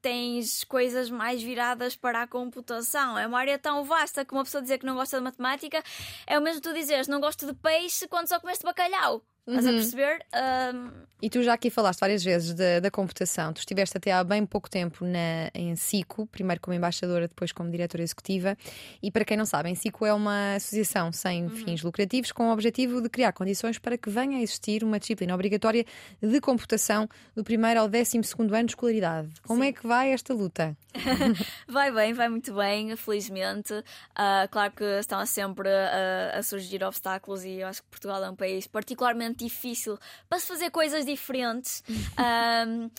[0.00, 3.18] tens coisas mais viradas para a computação.
[3.18, 5.82] É uma área tão vasta que uma pessoa dizer que não gosta de matemática
[6.26, 9.22] é o mesmo que tu dizeres não gosto de peixe quando só comeste bacalhau.
[9.48, 10.18] Estás a perceber?
[10.32, 13.52] Ahm, E tu já aqui falaste várias vezes da, da computação.
[13.52, 17.68] Tu estiveste até há bem pouco tempo na, em SICO, primeiro como embaixadora, depois como
[17.70, 18.56] diretora executiva.
[19.02, 22.52] E para quem não sabe, a SICO é uma associação sem fins lucrativos com o
[22.52, 25.84] objetivo de criar condições para que venha a existir uma disciplina obrigatória
[26.22, 29.28] de computação do primeiro ao décimo segundo ano de escolaridade.
[29.44, 30.76] Como é que vai esta luta?
[31.68, 33.72] Vai bem, vai muito bem, felizmente.
[34.16, 38.28] Ah, claro que estão sempre a, a surgir obstáculos e eu acho que Portugal é
[38.30, 39.98] um país particularmente difícil
[40.28, 41.82] para se fazer coisas diferentes.
[42.16, 42.90] Ahm,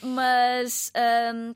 [0.00, 1.52] mas ahm,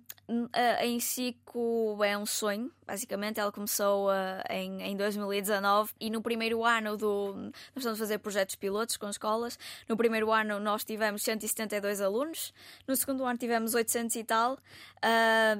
[0.52, 3.38] a- em Cico é um sonho, basicamente.
[3.38, 7.34] Ela começou ah, em, em 2019 e no primeiro ano do.
[7.34, 9.58] Nós estamos a fazer projetos pilotos com escolas.
[9.88, 12.52] No primeiro ano nós tivemos 172 alunos,
[12.86, 14.58] no segundo ano tivemos 800 e tal.
[15.00, 15.58] Ah,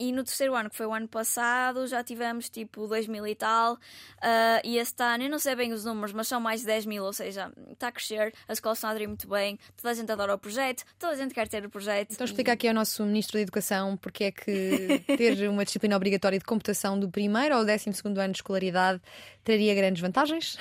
[0.00, 3.34] e no terceiro ano, que foi o ano passado, já tivemos tipo 2 mil e
[3.34, 3.78] tal.
[4.22, 6.86] Ah, e este ano, eu não sei bem os números, mas são mais de 10
[6.86, 8.32] mil, ou seja, está a crescer.
[8.48, 9.58] As escolas estão a aderir muito bem.
[9.76, 12.12] Toda a gente adora o projeto, toda a gente quer ter o projeto.
[12.12, 16.38] Então explica aqui ao nosso Ministro da Educação porque é que ter uma disciplina obrigatória
[16.38, 19.02] de computação do primeiro ao décimo segundo ano de escolaridade
[19.44, 20.56] traria grandes vantagens?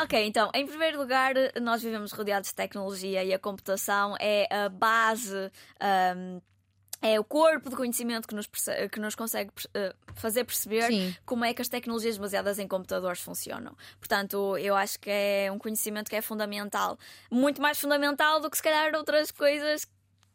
[0.00, 4.68] Ok, então, em primeiro lugar, nós vivemos rodeados de tecnologia e a computação é a
[4.68, 5.50] base.
[5.80, 6.40] ahm,
[7.06, 11.14] é o corpo de conhecimento que nos, perce- que nos consegue eh, fazer perceber Sim.
[11.26, 13.76] como é que as tecnologias baseadas em computadores funcionam.
[13.98, 16.98] Portanto, eu acho que é um conhecimento que é fundamental.
[17.30, 19.86] Muito mais fundamental do que se calhar outras coisas.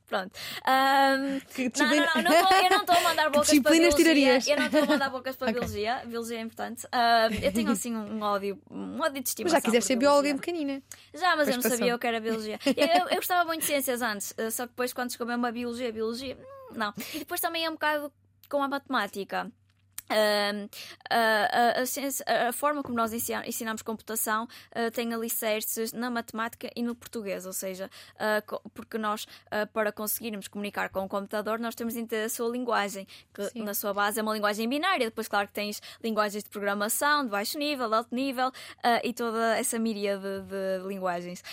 [0.05, 0.31] Pronto.
[0.65, 3.95] Ahm, Que não, não, não, não eu não estou a mandar bocas para biologia.
[3.95, 4.47] tirarias?
[4.47, 5.53] Eu não estou a mandar bocas para Ok.
[5.59, 6.01] biologia.
[6.05, 6.87] Biologia é importante.
[6.91, 9.57] Ahm, eu tenho assim um ódio, um ódio de Mas estimação.
[9.57, 10.81] já quiseste ser bióloga em pequenina.
[11.13, 11.77] Já, mas Depois eu não passou.
[11.77, 12.59] sabia o que era biologia.
[12.75, 15.45] Eu, eu, eu gostava muito de ciências antes, eh, só que depois, quando chegou mesmo
[15.45, 16.93] a biologia, biologia, hum, não.
[17.13, 18.11] E depois também é um bocado
[18.49, 19.51] com a matemática.
[20.11, 20.67] Ahm,
[21.07, 27.45] a, forma como nós ensina- ensinamos computação ah, tem alicerces na matemática e no português,
[27.45, 28.41] ou seja, ah,
[28.73, 32.49] porque nós, ah, para conseguirmos comunicar com o computador, nós temos de ter a sua
[32.49, 33.61] linguagem, que Sim.
[33.63, 35.05] na sua base é uma linguagem binária.
[35.05, 38.51] Depois, claro que tens linguagens de programação de baixo nível, alto nível
[39.03, 41.43] e toda essa miríade de, de linguagens.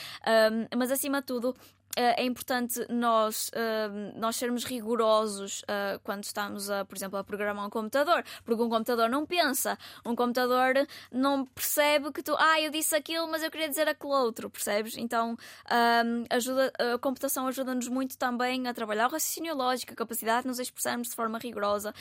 [0.76, 1.54] Mas acima de tudo,
[1.94, 7.66] é importante nós, eh, nós sermos rigorosos eh, quando estamos, a, por exemplo, a programar
[7.66, 10.74] um computador, porque um computador não pensa, um computador
[11.10, 14.96] não percebe que tu, ah, eu disse aquilo, mas eu queria dizer aquele outro, percebes?
[14.98, 15.36] Então,
[15.70, 20.48] ahm, ajuda, a computação ajuda-nos muito também a trabalhar o raciocínio lógico, a capacidade de
[20.48, 21.94] nos expressarmos de forma rigorosa,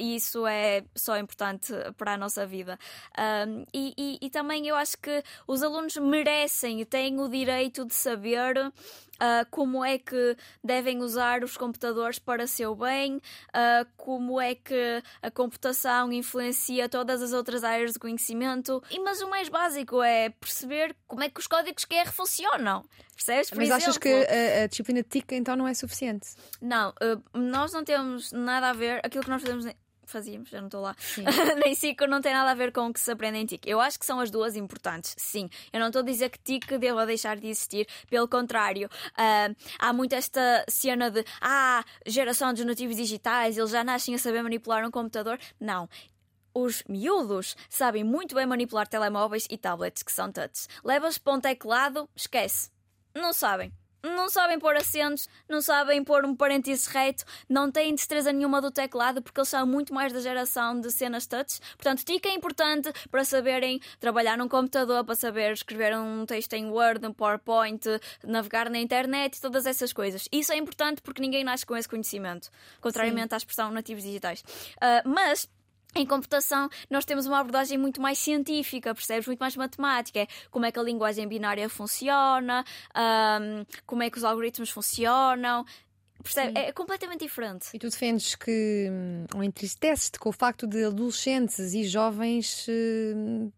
[0.00, 2.78] e isso é só importante para a nossa vida.
[3.16, 7.84] Ahm, e, e- e também eu acho que os alunos merecem e têm o direito
[7.84, 8.72] de saber
[9.16, 15.02] uh, como é que devem usar os computadores para seu bem, uh, como é que
[15.22, 18.82] a computação influencia todas as outras áreas de conhecimento.
[18.90, 22.84] E, mas o mais básico é perceber como é que os códigos QR funcionam.
[23.14, 23.48] Percebes?
[23.48, 26.28] Por Mas exemplo, achas que a, a disciplina TIC então não é suficiente?
[26.60, 29.00] Não, uh, nós não temos nada a ver.
[29.02, 29.66] Aquilo que nós fazemos.
[30.06, 30.94] Fazíamos, já não estou lá.
[31.64, 33.68] Nem SIC não tem nada a ver com o que se aprende em TIC.
[33.68, 35.50] Eu acho que são as duas importantes, sim.
[35.72, 38.86] Eu não estou a dizer que TIC deva deixar de existir, pelo contrário.
[38.86, 44.18] uh, há muito esta cena de ah, geração dos nativos digitais, eles já nascem a
[44.18, 45.38] saber manipular um computador.
[45.60, 45.88] Não.
[46.54, 50.68] Os miúdos sabem muito bem manipular telemóveis e tablets que são touch.
[50.84, 52.70] Levas para um teclado, esquece.
[53.14, 53.72] Não sabem.
[54.14, 58.70] Não sabem pôr acentos, não sabem pôr um parêntese reto, não têm destreza nenhuma do
[58.70, 61.60] teclado porque eles são muito mais da geração de cenas touch.
[61.76, 66.70] Portanto, TIC é importante para saberem trabalhar num computador, para saber escrever um texto em
[66.70, 67.82] Word, um PowerPoint,
[68.24, 70.28] navegar na internet, todas essas coisas.
[70.30, 72.48] Isso é importante porque ninguém nasce com esse conhecimento,
[72.80, 74.40] contrariamente à expressão nativos digitais.
[74.76, 75.48] Uh, mas
[75.96, 79.26] em computação, nós temos uma abordagem muito mais científica, percebes?
[79.26, 80.20] Muito mais matemática.
[80.20, 85.64] É como é que a linguagem binária funciona, um, como é que os algoritmos funcionam.
[86.22, 86.58] Percebe?
[86.58, 87.68] É completamente diferente.
[87.74, 93.14] E tu defendes que, hum, ou entristeces-te com o facto de adolescentes e jovens eh,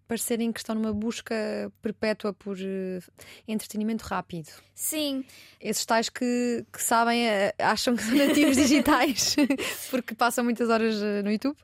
[0.06, 1.34] parecerem que estão numa busca
[1.80, 3.00] perpétua por eh,
[3.46, 4.50] entretenimento rápido.
[4.74, 5.24] Sim,
[5.60, 9.34] Esses tais que, que sabem, eh, acham que são nativos digitais
[9.90, 11.56] porque passam muitas horas eh, no YouTube.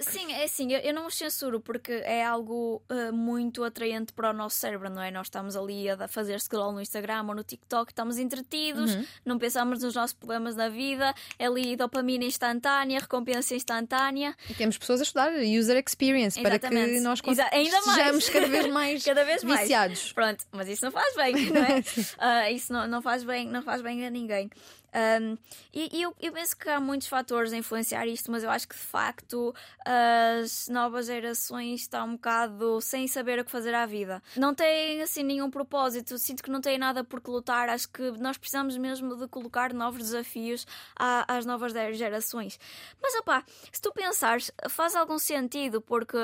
[0.00, 4.30] sim, é assim, eu, eu não os censuro porque é algo uh, muito atraente para
[4.30, 5.10] o nosso cérebro, não é?
[5.10, 9.82] Nós estamos ali a fazer scroll no Instagram ou no TikTok, estamos entretidos, não pensamos
[9.82, 14.34] nos nossos problemas da vida, é ali dopamina instantânea, recompensa instantânea.
[14.50, 17.00] E temos pessoas a estudar user experience para que Exatamente.
[17.00, 17.94] nós Exa- ainda mais.
[17.98, 19.60] sejamos cada vez mais Cada vez mais.
[19.60, 20.12] viciados.
[20.12, 21.82] Pronto, mas isso não faz bem, não é?
[22.18, 24.50] Ah, isso não, não faz bem, não faz bem a ninguém.
[24.96, 25.36] Um,
[25.74, 28.66] e e eu, eu penso que há muitos fatores a influenciar isto, mas eu acho
[28.66, 29.54] que de facto
[29.84, 34.22] as novas gerações estão um bocado sem saber o que fazer à vida.
[34.36, 37.68] Não têm assim nenhum propósito, sinto que não têm nada por que lutar.
[37.68, 40.66] Acho que nós precisamos mesmo de colocar novos desafios
[40.98, 42.58] à- às novas gerações.
[43.02, 46.16] Mas opá, se tu pensares, faz algum sentido, porque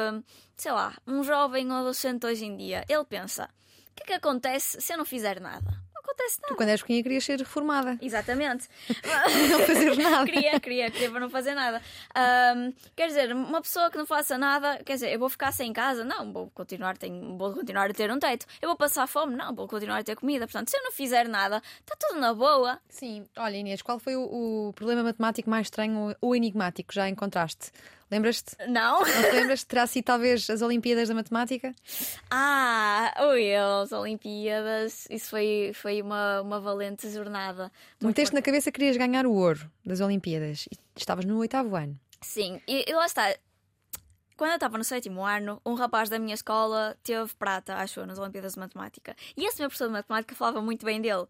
[0.57, 3.51] sei lá, um jovem ou adolescente hoje em dia, ele pensa:
[3.91, 5.82] o que é que acontece se eu não fizer nada?
[6.03, 6.55] Acontece nada.
[6.55, 7.99] Tu, quando eras pequenina, querias ser reformada.
[8.03, 8.69] Exatamente.
[9.51, 10.25] Não fazer nada.
[10.25, 11.81] queria, queria, queria para não fazer nada.
[12.15, 15.73] Ahm, quer dizer, uma pessoa que não faça nada, quer dizer, eu vou ficar sem
[15.73, 16.05] casa?
[16.05, 18.47] Não, vou continuar, tenho, vou continuar a ter um teto.
[18.61, 19.37] Eu vou passar fome?
[19.37, 20.47] Não, vou continuar a ter comida.
[20.47, 22.81] Portanto, se eu não fizer nada, está tudo na boa.
[22.89, 27.09] Sim, olha Inês, qual foi o, o problema matemático mais estranho ou enigmático que já
[27.09, 27.71] encontraste?
[28.13, 28.55] Lembras-te?
[28.69, 29.01] Não?
[29.01, 29.65] Não te lembras?
[29.65, 31.75] Terá sido talvez as Olimpíadas da Matemática?
[32.31, 37.73] Ah, ui, as Olimpíadas, isso foi, foi uma, uma valente jornada.
[38.03, 41.99] Meteste na cabeça que querias ganhar o ouro das Olimpíadas e estavas no oitavo ano.
[42.21, 43.35] Sim, e, e lá está.
[44.43, 48.07] Quando eu estava no sétimo ano, um rapaz da minha escola teve prata, acho eu,
[48.07, 49.15] nas Olimpíadas de Matemática.
[49.37, 51.29] E esse meu professor de Matemática falava muito bem dele.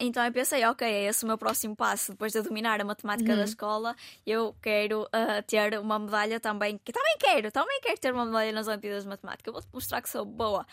[0.00, 2.10] Então eu pensei, ok, é esse o meu próximo passo.
[2.10, 3.94] Depois de eu dominar a matemática da escola,
[4.26, 6.80] eu quero ah, ter uma medalha também.
[6.84, 9.52] Que também quero, também quero ter uma medalha nas Olimpíadas de Matemática.
[9.52, 10.66] Vou-te mostrar que sou boa.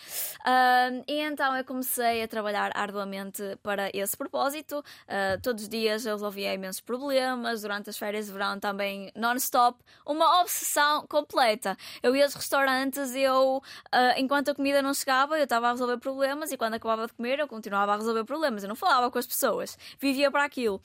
[1.07, 4.83] E então eu comecei a trabalhar arduamente para esse propósito.
[5.07, 7.61] Ah, todos os dias eu resolvia imensos problemas.
[7.61, 9.79] Durante as férias de verão também non-stop.
[10.03, 11.77] Uma obsessão completa.
[12.01, 15.97] Eu ia aos restaurantes, eu, ah, enquanto a comida não chegava, eu estava a resolver
[15.97, 18.63] problemas e quando acabava de comer, eu continuava a resolver problemas.
[18.63, 20.81] Eu não falava com as pessoas, vivia para aquilo.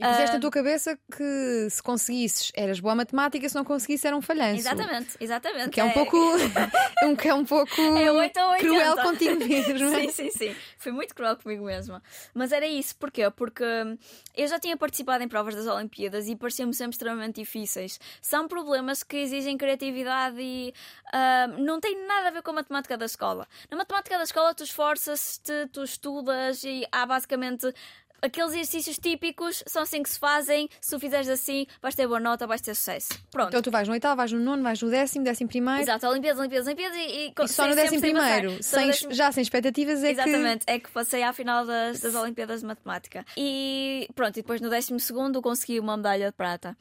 [0.00, 4.04] E puseste Ah, na tua cabeça que se conseguisses eras boa matemática, se não conseguisses
[4.04, 4.60] era um falhanço.
[4.60, 5.70] Exatamente, exatamente.
[5.70, 6.16] Que é um pouco.
[7.04, 7.68] um, que é um pouco.
[7.98, 8.58] É 8 ou 80.
[8.68, 9.90] cruel contigo mesmo.
[9.90, 10.56] Sim, sim, sim.
[10.78, 12.02] Fui muito cruel comigo mesma.
[12.34, 13.28] Mas era isso, porquê?
[13.30, 13.96] Porque hum,
[14.36, 17.98] eu já tinha participado em provas das Olimpíadas e pareciam-me sempre extremamente difíceis.
[18.20, 20.74] São problemas que exigem criatividade e
[21.14, 23.46] hum, não tem nada a ver com a matemática da escola.
[23.70, 27.72] Na matemática da escola, tu esforças-te, tu estudas e há basicamente.
[28.20, 30.68] Aqueles exercícios típicos são assim que se fazem.
[30.80, 33.08] Se tu fizeres assim, vais ter boa nota, vais ter sucesso.
[33.30, 33.48] Pronto.
[33.48, 35.80] Então tu vais no oitavo, vais no nono, vais no décimo, décimo primeiro.
[35.82, 39.30] Exato, Olimpíadas, Olimpíadas, Olimpíadas e, E só sem- no décimo primeiro, Só sem, décimo- já
[39.32, 43.24] sem expectativas, é Exatamente, é que passei à final das, das Olimpíadas de Matemática.
[43.36, 46.76] E pronto, e depois no 12 segundo consegui uma medalha de prata.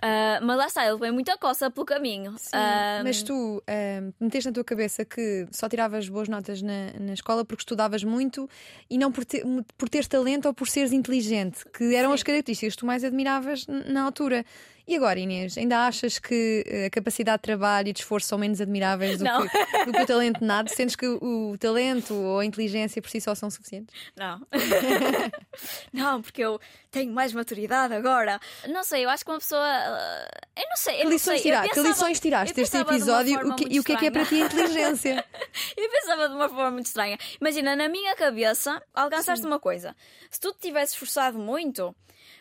[0.00, 2.32] Ah, mas lá está, ele veio muita coça pelo caminho.
[2.36, 2.40] que.
[2.52, 7.14] Ah, Mas tu ahm, meteste na tua cabeça que só tiravas boas notas na, na
[7.14, 8.48] escola porque estudavas muito
[8.88, 9.42] e não por, ter,
[9.76, 13.66] por teres talento ou por seres inteligente, que eram as características que tu mais admiravas
[13.66, 14.44] na altura.
[14.88, 18.38] E agora, Inês, ainda achas que eh, a capacidade de trabalho e de esforço são
[18.38, 20.70] menos admiráveis do, que, do que, o talento nada?
[20.70, 23.94] Sentes que o, talento ou a inteligência por si só são suficientes?
[24.16, 24.40] Não.
[25.92, 26.58] não, porque eu
[26.90, 28.40] tenho mais maturidade agora.
[28.66, 29.62] Não sei, eu acho que uma pessoa.
[29.62, 30.94] Eh, eu não sei.
[30.94, 31.50] Eu que, lições sei.
[31.50, 34.24] Tirar, que lições tiraste deste episódio o que, e o que é que é para
[34.24, 35.22] ti a inteligência?
[35.76, 37.18] eu pensava de uma forma muito estranha.
[37.38, 39.48] Imagina, na minha cabeça, alcançaste Sim.
[39.48, 39.94] uma coisa.
[40.30, 41.94] Se tu te tivesse esforçado muito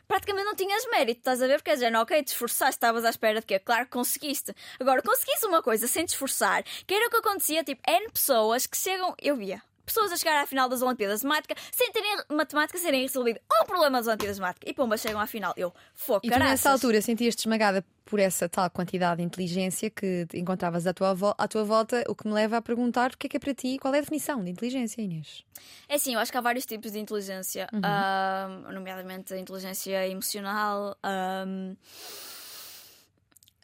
[0.08, 1.58] praticamente não tinhas mérito, estás a ver?
[1.58, 3.60] Porque dizer, ok, te esforçaste, estavas à espera de quê?
[3.60, 4.56] Claro que conseguiste.
[4.80, 8.66] Agora, conseguiste uma coisa sem te esforçar, que era o que acontecia, tipo, N pessoas
[8.66, 12.18] que chegam, eu via, pessoas a chegar à final das Olimpíadas de Matemática sem terem
[12.30, 14.70] matemática serem resolvido um problema das Olimpíadas de Matemática.
[14.70, 15.54] E pumba, chegam à final.
[15.58, 20.28] Eu, foco, E tu nessa altura sentias-te esmagada por essa tal quantidade de inteligência que
[20.34, 23.30] encontravas à tua, à tua volta, o que me leva a perguntar o que é
[23.30, 25.44] que é para ti, qual é a definição de inteligência, Inês?
[25.90, 27.80] É assim, eu acho que há vários tipos de inteligência, uhum.
[27.80, 30.98] um, nomeadamente a inteligência emocional.
[31.04, 31.76] Um,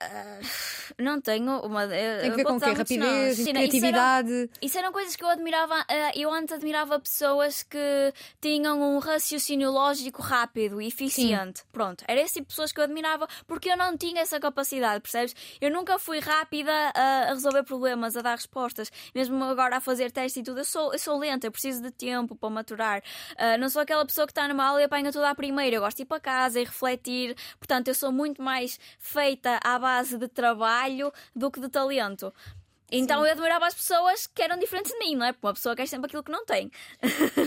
[0.10, 1.88] Uh, não tenho uma.
[1.88, 2.72] Tem que ver com o quê?
[2.72, 4.30] Rapidez, Sim, criatividade.
[4.30, 5.80] Isso eram, isso eram, coisas que eu admirava.
[5.82, 11.60] Uh, eu antes admirava pessoas que tinham um raciocínio lógico rápido e eficiente.
[11.60, 11.66] Sim.
[11.72, 15.02] Pronto, era esse tipo de pessoas que eu admirava porque eu não tinha essa capacidade,
[15.02, 15.36] percebes?
[15.60, 18.92] Eu nunca fui rápida a, a resolver problemas, a dar respostas.
[19.16, 21.92] Mesmo agora a fazer testes e tudo, eu sou, eu sou lenta, eu preciso de
[21.92, 23.02] tempo para maturar.
[23.32, 25.76] Uh, não sou aquela pessoa que está numa aula e apanha tudo à primeira.
[25.76, 27.36] Eu gosto de ir para casa e refletir.
[27.58, 32.34] Portanto, eu sou muito mais feita à base base de trabalho do que de talento.
[32.96, 33.26] Então Sim.
[33.26, 35.34] eu admirava as pessoas que eram diferentes de mim, não é?
[35.34, 36.70] Porque uma pessoa quer sempre aquilo que não tem.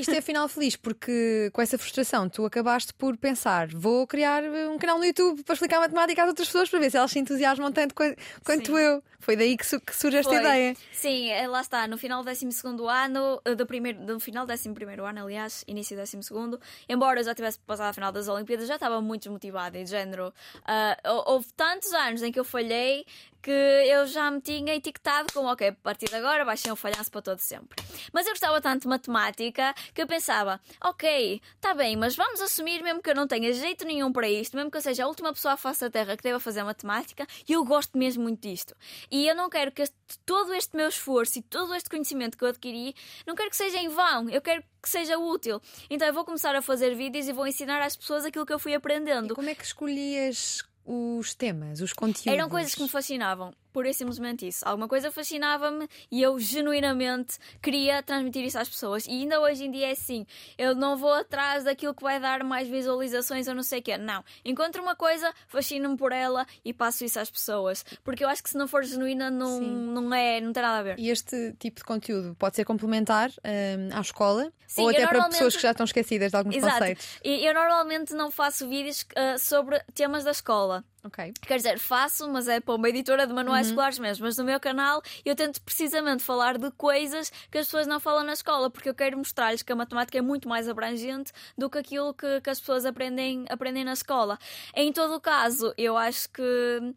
[0.00, 4.76] Isto é final feliz, porque com essa frustração tu acabaste por pensar: vou criar um
[4.76, 7.70] canal no YouTube para explicar matemática às outras pessoas para ver se elas se entusiasmam
[7.70, 8.78] tanto quanto Sim.
[8.78, 9.02] eu.
[9.18, 10.40] Foi daí que, su que surge esta Foi.
[10.40, 10.76] ideia.
[10.92, 11.88] Sim, eh, lá está.
[11.88, 12.46] No final do 12
[12.88, 14.68] ano, eh, do, primeiro, do final do 11
[15.04, 18.74] ano, aliás, início do 12, embora eu já tivesse passado a final das Olimpíadas, já
[18.74, 20.32] estava muito desmotivada e de género.
[20.58, 23.04] Uh, houve tantos anos em que eu falhei
[23.46, 26.74] que eu já me tinha etiquetado como, ok, a partir de agora vai ser um
[26.74, 27.80] falhanço para todo sempre.
[28.12, 32.82] Mas eu gostava tanto de matemática que eu pensava, ok, está bem, mas vamos assumir
[32.82, 35.32] mesmo que eu não tenha jeito nenhum para isto, mesmo que eu seja a última
[35.32, 38.74] pessoa à face da Terra que deva fazer matemática, e eu gosto mesmo muito disto.
[39.12, 42.42] E eu não quero que este, todo este meu esforço e todo este conhecimento que
[42.42, 45.62] eu adquiri, não quero que seja em vão, eu quero que seja útil.
[45.88, 48.58] Então eu vou começar a fazer vídeos e vou ensinar às pessoas aquilo que eu
[48.58, 49.32] fui aprendendo.
[49.32, 52.32] E como é que escolhias os temas, os conteúdos?
[52.32, 54.66] Eram coisas que me fascinavam pura e simplesmente isso.
[54.66, 59.06] Alguma coisa fascinava-me e eu genuinamente queria transmitir isso às pessoas.
[59.06, 60.24] E ainda hoje em dia é assim.
[60.56, 63.98] Eu não vou atrás daquilo que vai dar mais visualizações ou não sei o quê.
[63.98, 64.24] Não.
[64.46, 67.84] Encontro uma coisa, fascino-me por ela e passo isso às pessoas.
[68.02, 70.82] Porque eu acho que se não for genuína, não, não, é, não tem nada a
[70.82, 70.98] ver.
[70.98, 75.20] E este tipo de conteúdo pode ser complementar um, à escola Sim, ou até normalmente...
[75.20, 76.78] para pessoas que já estão esquecidas de alguns Exato.
[76.78, 77.06] conceitos.
[77.22, 80.82] E eu normalmente não faço vídeos uh, sobre temas da escola.
[81.06, 81.32] Okay.
[81.40, 83.72] Quer dizer, faço, mas é para uma editora de manuais uhum.
[83.72, 84.24] escolares mesmo.
[84.24, 88.24] Mas no meu canal eu tento precisamente falar de coisas que as pessoas não falam
[88.24, 91.78] na escola, porque eu quero mostrar-lhes que a matemática é muito mais abrangente do que
[91.78, 94.38] aquilo que, que as pessoas aprendem, aprendem na escola.
[94.74, 96.42] Em todo o caso, eu acho que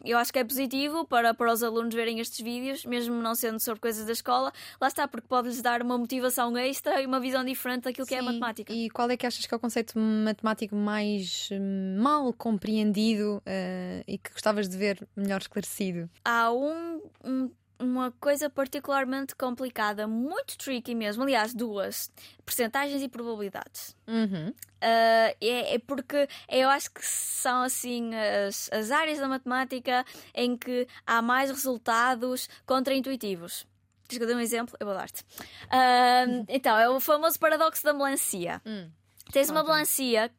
[0.03, 3.59] eu acho que é positivo para, para os alunos verem estes vídeos, mesmo não sendo
[3.59, 4.51] sobre coisas da escola.
[4.79, 8.09] Lá está, porque pode-lhes dar uma motivação extra e uma visão diferente daquilo Sim.
[8.09, 8.73] que é a matemática.
[8.73, 13.98] E qual é que achas que é o conceito matemático mais hum, mal compreendido uh,
[14.07, 16.09] e que gostavas de ver melhor esclarecido?
[16.23, 21.23] Há um, um uma coisa particularmente complicada, muito tricky mesmo.
[21.23, 22.11] Aliás, duas:
[22.45, 23.95] percentagens e probabilidades.
[24.05, 24.49] Uhum.
[24.49, 30.57] Uh, é, é, porque eu acho que são assim as, as áreas da matemática em
[30.57, 33.65] que há mais resultados contraintuitivos.
[34.07, 34.75] Tens que dar um exemplo?
[34.79, 35.21] Eu vou dar-te.
[35.21, 38.61] Uh, então, é o famoso paradoxo da melancia.
[38.65, 38.89] Hum.
[39.31, 40.31] Tens uma melancia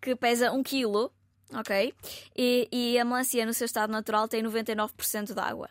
[0.00, 1.10] que pesa 1 um kg,
[1.54, 1.94] ok?
[2.36, 5.68] E, e a melancia, no seu estado natural, tem 99% de água.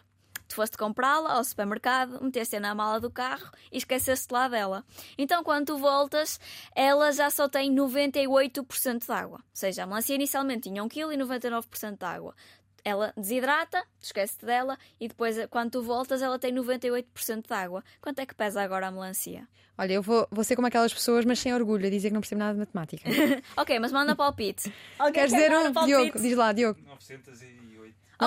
[0.51, 4.83] Tu foste comprá-la ao supermercado, meteste-a na mala do carro e esqueceste lá dela.
[5.17, 6.41] Então, quando tu voltas,
[6.75, 9.37] ela já só tem 98% de água.
[9.37, 12.35] Ou seja, a melancia inicialmente tinha 1 kg e 99% de água.
[12.83, 17.83] Ela desidrata, esquece-te dela e depois, quando tu voltas, ela tem 98% de água.
[18.01, 19.47] Quanto é que pesa agora a melancia?
[19.77, 22.21] Olha, eu vou, vou ser como aquelas pessoas, mas sem orgulho, a dizer que não
[22.21, 23.09] percebo nada de matemática.
[23.57, 24.71] ok, mas manda palpite.
[25.13, 25.85] Queres dizer um?
[25.85, 26.79] Diogo, diz lá, Diogo.
[26.85, 27.70] 908.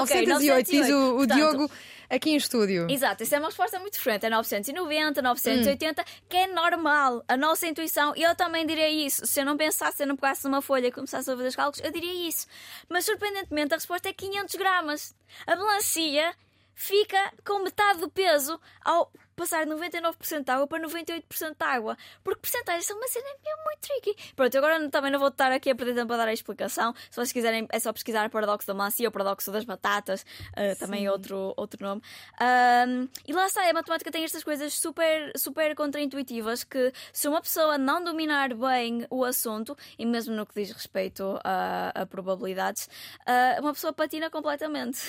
[0.03, 1.71] Okay, 908, 908, diz o, o Portanto, Diogo
[2.09, 2.87] aqui em estúdio.
[2.91, 4.27] Exato, isso é uma resposta muito diferente.
[4.27, 6.05] É 990, 980, hum.
[6.29, 7.25] que é normal.
[7.29, 9.27] A nossa intuição, e eu também diria isso.
[9.27, 11.57] Se eu não pensasse, se eu não pegasse numa folha e começasse a fazer os
[11.57, 12.47] cálculos, eu diria isso.
[12.89, 15.15] Mas surpreendentemente, a resposta é 500 gramas.
[15.47, 16.35] A melancia
[16.75, 21.97] fica com metade do peso ao passar 99% de água para 98% de água.
[22.23, 24.35] Porque porcentagens são uma cena mesmo muito tricky.
[24.35, 26.95] Pronto, agora também não vou estar aqui a perder tempo a dar a explicação.
[27.11, 31.07] Se vocês quiserem, é só pesquisar paradoxo da macia ou paradoxo das batatas, uh, também
[31.07, 32.03] é outro, outro nome.
[32.41, 37.41] Um, e lá está, a matemática tem estas coisas super, super contraintuitivas que se uma
[37.41, 42.89] pessoa não dominar bem o assunto, e mesmo no que diz respeito a, a probabilidades,
[43.21, 45.01] uh, uma pessoa patina completamente.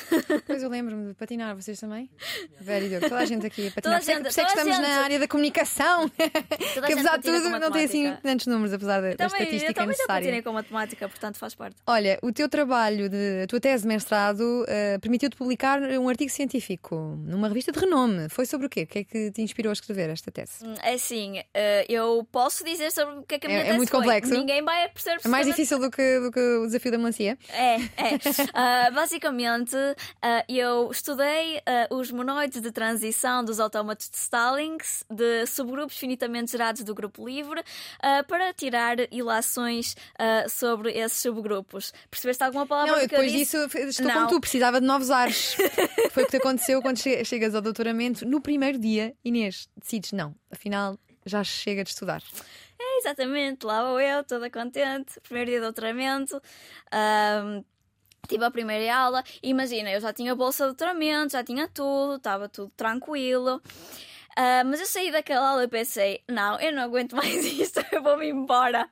[0.45, 2.09] Pois eu lembro-me de patinar, vocês também?
[2.59, 3.01] Very good.
[3.01, 3.95] Toda a gente aqui a patinar.
[4.17, 4.87] Toda por isso é que estamos gente...
[4.87, 6.09] na área da comunicação.
[6.09, 9.73] Toda que apesar de tudo não tem assim tantos números, apesar da, da estatística eu
[9.73, 10.35] também necessária.
[10.35, 11.77] Eu com matemática, portanto faz parte.
[11.87, 16.31] Olha, o teu trabalho, de, a tua tese de mestrado, uh, permitiu-te publicar um artigo
[16.31, 18.29] científico numa revista de renome.
[18.29, 18.83] Foi sobre o quê?
[18.83, 20.65] O que é que te inspirou a escrever esta tese?
[20.65, 21.43] Hum, é assim, uh,
[21.89, 23.99] eu posso dizer sobre o que é que a minha é, tese É muito foi.
[23.99, 24.33] complexo.
[24.33, 25.21] Ninguém vai perceber.
[25.23, 27.37] É mais difícil do que, do que o desafio da melancia?
[27.49, 27.79] É, é.
[27.79, 29.75] Uh, basicamente,
[30.47, 36.93] eu estudei os monoides de transição dos autómatos de Stallings de subgrupos finitamente gerados do
[36.93, 37.63] grupo livre
[38.27, 39.95] para tirar ilações
[40.49, 41.93] sobre esses subgrupos.
[42.09, 44.13] Percebeste alguma palavra Não, depois disso estou Não.
[44.13, 45.55] como tu, precisava de novos ares.
[46.11, 50.35] Foi o que te aconteceu quando chegas ao doutoramento no primeiro dia, Inês, decides, não,
[50.51, 52.21] afinal já chega de estudar.
[52.79, 56.41] É, exatamente, lá vou eu, toda contente, primeiro dia de doutoramento.
[56.93, 57.63] Um,
[58.27, 62.49] Tive a primeira aula, imagina, eu já tinha bolsa de doutoramento, já tinha tudo, estava
[62.49, 63.61] tudo tranquilo.
[64.37, 68.03] Uh, mas eu saí daquela aula e pensei: não, eu não aguento mais isto, eu
[68.03, 68.89] vou-me embora.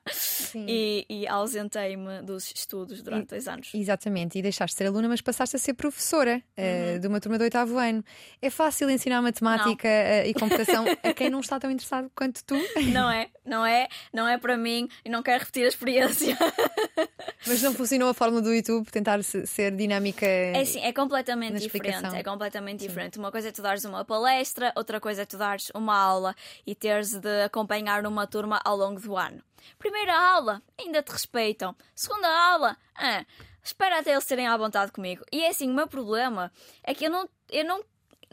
[0.54, 3.70] E, e ausentei-me dos estudos durante e, dois anos.
[3.74, 7.36] Exatamente, e deixaste de ser aluna, mas passaste a ser professora uh, de uma turma
[7.36, 8.02] do oitavo ano.
[8.40, 12.56] É fácil ensinar matemática uh, e computação a quem não está tão interessado quanto tu?
[12.92, 16.38] Não é, não é, não é para mim e não quero repetir a experiência.
[17.46, 20.26] mas não funcionou a fórmula do YouTube, tentar ser dinâmica.
[20.26, 22.14] É sim, é completamente diferente.
[22.14, 22.88] É completamente sim.
[22.88, 23.18] diferente.
[23.18, 26.34] Uma coisa é tu dares uma palestra, outra coisa é tu dares uma aula
[26.66, 29.42] e teres de acompanhar uma turma ao longo do ano.
[29.78, 31.74] Primeira aula, ainda te respeitam.
[31.94, 33.24] Segunda aula, ah,
[33.62, 35.24] espera até eles terem à vontade comigo.
[35.32, 37.82] E é assim, o meu problema é que eu não, eu não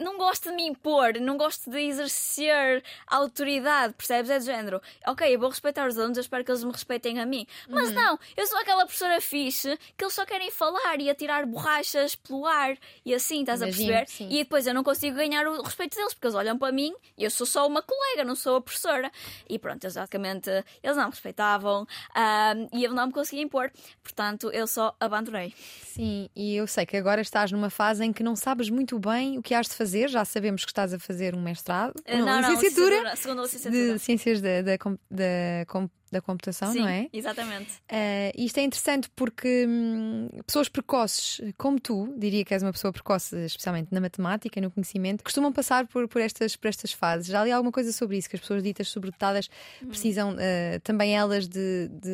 [0.02, 4.30] não gosto de me impor, não gosto de exercer autoridade, percebes?
[4.30, 7.20] É do género, ok, eu vou respeitar os alunos, eu espero que eles me respeitem
[7.20, 7.46] a mim.
[7.68, 7.94] Mas uhum.
[7.94, 12.46] não, eu sou aquela professora fixe que eles só querem falar e atirar borrachas pelo
[12.46, 14.08] ar e assim, estás Imagino, a perceber?
[14.08, 14.28] Sim.
[14.30, 17.24] E depois eu não consigo ganhar o respeito deles porque eles olham para mim e
[17.24, 19.10] eu sou só uma colega, não sou a professora.
[19.48, 20.50] E pronto, exatamente,
[20.82, 23.70] eles não me respeitavam um, e eu não me conseguia impor,
[24.02, 25.54] portanto eu só abandonei.
[25.82, 29.38] Sim, e eu sei que agora estás numa fase em que não sabes muito bem
[29.38, 32.40] o que has de fazer fazer, já sabemos que estás a fazer um mestrado, não,
[32.40, 33.92] não, licenciatura, não, segunda licenciatura.
[33.92, 34.76] De Ciências da, da,
[35.10, 35.66] da,
[36.12, 37.08] da computação, Sim, não é?
[37.10, 37.72] Exatamente.
[37.90, 42.92] Uh, isto é interessante porque hum, pessoas precoces, como tu, diria que és uma pessoa
[42.92, 47.28] precoce, especialmente na matemática e no conhecimento, costumam passar por, por, estas, por estas fases.
[47.28, 49.48] Já li alguma coisa sobre isso, que as pessoas ditas sobredotadas
[49.82, 49.86] hum.
[49.88, 52.10] precisam uh, também elas de, de,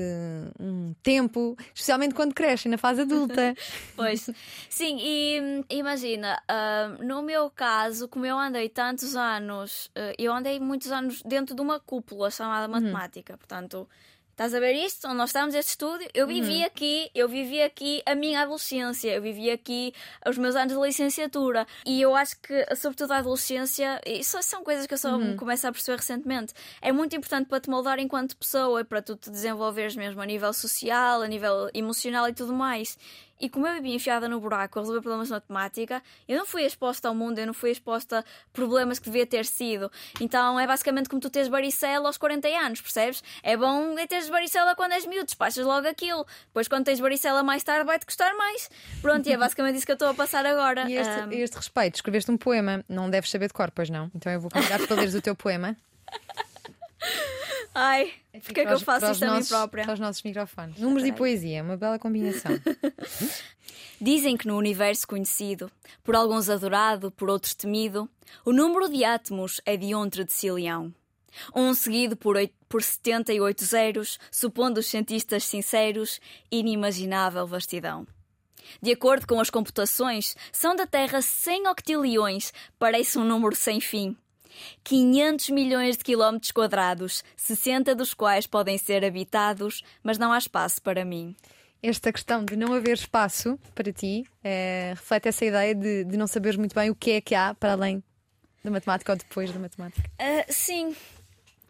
[0.61, 3.57] um tempo, especialmente quando crescem, na fase adulta.
[3.97, 4.31] pois,
[4.71, 10.61] sim, e hum, imagina, uh, no meu caso, como eu andei tantos anos, eu andei
[10.61, 12.81] muitos anos dentro de uma cúpula chamada uhum.
[12.81, 13.88] matemática, portanto
[14.39, 15.09] Estás a ver isto?
[15.09, 16.09] Onde nós estamos, este estúdio?
[16.15, 16.67] Eu vivi uhum.
[16.67, 19.93] aqui, eu vivi aqui a minha adolescência, eu vivi aqui
[20.25, 21.67] os meus anos de licenciatura.
[21.85, 25.37] E eu acho que, sobretudo a adolescência, isso são coisas que eu só uhum.
[25.37, 26.55] começo a perceber recentemente.
[26.81, 30.53] É muito importante para te moldar enquanto pessoa, para tu te desenvolveres mesmo a nível
[30.53, 32.97] social, a nível emocional e tudo mais.
[33.41, 36.65] E como eu vivi enfiada no buraco a resolver problemas de matemática, eu não fui
[36.65, 39.91] exposta ao mundo, eu não fui exposta a problemas que devia ter sido.
[40.21, 43.23] Então é basicamente como tu tens varicela aos 40 anos, percebes?
[43.43, 46.27] É bom é teres varicela quando és miúdo, despachas logo aquilo.
[46.47, 48.71] Depois quando tens varicela mais tarde vai-te custar mais.
[49.01, 50.89] Pronto, e é basicamente isso que eu estou a passar agora.
[50.91, 51.33] E este, um...
[51.33, 54.11] este respeito, escreveste um poema, não deves saber de cor, pois não?
[54.15, 55.77] Então eu vou convidar-te para leres o teu poema.
[57.75, 58.13] Ai,
[58.45, 59.85] porque é que eu faço isto a mim própria?
[59.85, 60.79] Para os nossos microfones.
[60.79, 62.53] Números e poesia, uma bela combinação.
[64.01, 65.71] Dizem que no universo conhecido,
[66.05, 68.09] por alguns adorado, por outros temido,
[68.45, 70.95] o número de átomos é de um tredecilhão.
[71.55, 76.21] Um seguido por, 8, por 78 zeros, supondo os cientistas sinceros,
[76.51, 78.07] inimaginável vastidão.
[78.83, 84.17] De acordo com as computações, são da Terra 100 octilhões, parece um número sem fim.
[84.85, 90.81] 500 milhões de quilómetros quadrados, 60 dos quais podem ser habitados, mas não há espaço
[90.83, 91.35] para mim.
[91.83, 96.27] Esta questão de não haver espaço para ti é, reflete essa ideia de, de não
[96.27, 98.03] saberes muito bem o que é que há para além
[98.65, 100.11] da matemática ou depois da matemática?
[100.21, 100.95] Uh, sim,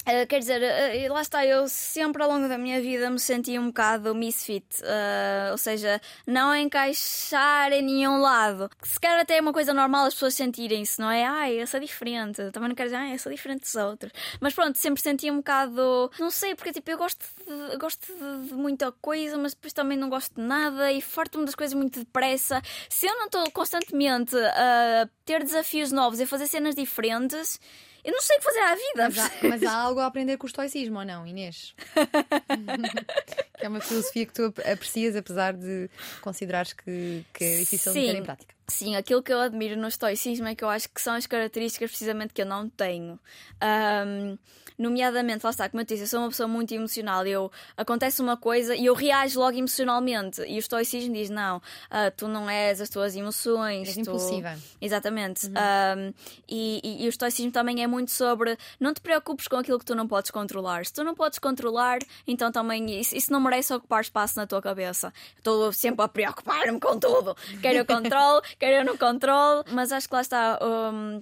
[0.09, 3.59] Uh, quer dizer, uh, lá está, eu sempre ao longo da minha vida me senti
[3.59, 8.71] um bocado misfit, uh, ou seja, não encaixar em nenhum lado.
[8.83, 11.27] Se calhar até é uma coisa normal as pessoas sentirem-se, não é?
[11.27, 14.11] Ai, eu sou diferente, também não quero dizer, ai, eu sou diferente dos outros.
[14.41, 18.49] Mas pronto, sempre senti um bocado, não sei, porque tipo, eu gosto de, gosto de,
[18.49, 21.99] de muita coisa, mas depois também não gosto de nada e farto-me das coisas muito
[21.99, 22.63] depressa.
[22.89, 27.61] Se eu não estou constantemente a ter desafios novos e a fazer cenas diferentes.
[28.09, 28.95] Eu não sei o que fazer à vida.
[28.97, 31.75] Mas há, mas há algo a aprender com o estoicismo, ou não, Inês?
[33.59, 35.91] que é uma filosofia que tu aprecias, apesar de
[36.23, 38.01] considerares que, que é difícil Sim.
[38.01, 38.58] de ter em prática.
[38.71, 41.91] Sim, aquilo que eu admiro no estoicismo é que eu acho que são as características
[41.91, 43.19] precisamente que eu não tenho.
[43.63, 44.37] Um,
[44.79, 47.27] nomeadamente, lá está, como eu disse, eu sou uma pessoa muito emocional.
[47.27, 50.41] Eu, acontece uma coisa e eu reajo logo emocionalmente.
[50.43, 53.89] E o estoicismo diz: não, uh, tu não és as tuas emoções.
[53.89, 54.01] És tu...
[54.03, 54.57] impulsiva.
[54.81, 55.47] Exatamente.
[55.47, 55.53] Uhum.
[55.53, 56.15] Um,
[56.49, 59.85] e, e, e, o estoicismo também é muito sobre não te preocupes com aquilo que
[59.85, 60.87] tu não podes controlar.
[60.87, 64.63] Se tu não podes controlar, então também isso, isso não merece ocupar espaço na tua
[64.63, 65.13] cabeça.
[65.37, 67.37] Estou sempre a preocupar-me com tudo.
[67.61, 70.59] Quero o controle quer eu no controle, mas acho que lá está.
[70.63, 71.21] Um,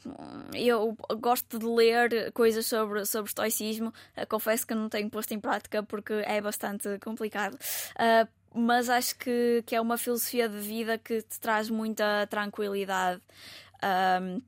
[0.55, 3.93] eu gosto de ler coisas sobre, sobre estoicismo.
[4.17, 7.55] Uh, confesso que não tenho posto em prática porque é bastante complicado.
[7.55, 8.29] Uh,
[8.59, 13.21] mas acho que, que é uma filosofia de vida que te traz muita tranquilidade.
[14.23, 14.41] Um,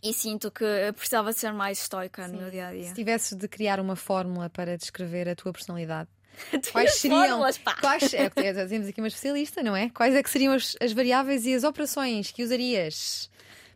[0.00, 0.64] e sinto que
[0.94, 2.32] precisava ser mais estoica Sim.
[2.32, 2.84] no meu dia a dia.
[2.84, 6.08] Se tivesses de criar uma fórmula para descrever a tua personalidade,
[6.72, 7.40] Quais seriam?
[7.80, 8.28] Quais, é,
[8.66, 9.90] temos aqui uma especialista, não é?
[9.90, 13.30] Quais é que seriam as, as variáveis e as operações que usarias?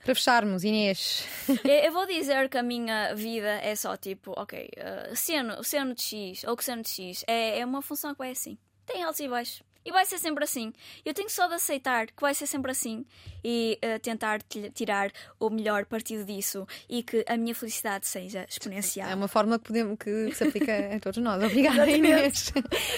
[0.05, 1.25] Para fecharmos, Inês.
[1.65, 6.03] Eu vou dizer que a minha vida é só tipo, ok, uh, seno, seno de
[6.03, 8.59] X ou cosseno de X é, é uma função que vai assim.
[8.85, 9.63] Tem altos e baixos.
[9.85, 10.73] E vai ser sempre assim.
[11.05, 13.05] Eu tenho só de aceitar que vai ser sempre assim
[13.45, 14.41] e uh, tentar
[14.75, 19.09] tirar o melhor partido disso e que a minha felicidade seja exponencial.
[19.09, 21.43] É uma forma que, podemos, que se aplica a todos nós.
[21.45, 22.53] Obrigada, Inês.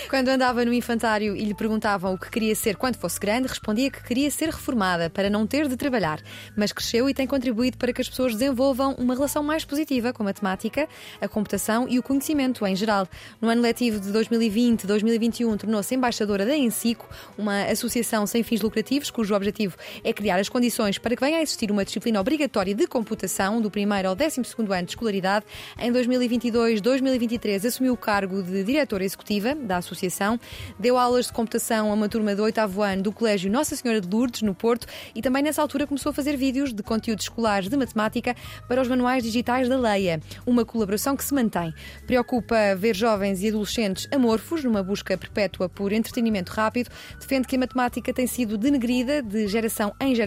[0.08, 3.90] Quando andava no infantário e lhe perguntavam o que queria ser quando fosse grande, respondia
[3.90, 6.20] que queria ser reformada para não ter de trabalhar.
[6.56, 10.22] Mas cresceu e tem contribuído para que as pessoas desenvolvam uma relação mais positiva com
[10.22, 10.88] a matemática,
[11.20, 13.08] a computação e o conhecimento em geral.
[13.40, 19.34] No ano letivo de 2020-2021, tornou-se embaixadora da ENSICO, uma associação sem fins lucrativos cujo
[19.34, 23.60] objetivo é criar as condições para que venha a existir uma disciplina obrigatória de computação
[23.60, 25.46] do primeiro ao 12 ano de escolaridade.
[25.78, 30.38] Em 2022-2023 assumiu o cargo de diretora executiva da associação,
[30.78, 34.08] deu aulas de computação a uma turma do oitavo ano do Colégio Nossa Senhora de
[34.08, 37.76] Lourdes, no Porto, e também nessa altura começou a fazer vídeos de conteúdos escolares de
[37.76, 38.34] matemática
[38.68, 41.72] para os manuais digitais da Leia, uma colaboração que se mantém.
[42.06, 47.58] Preocupa ver jovens e adolescentes amorfos numa busca perpétua por entretenimento rápido, defende que a
[47.58, 50.23] matemática tem sido denegrida de geração em geração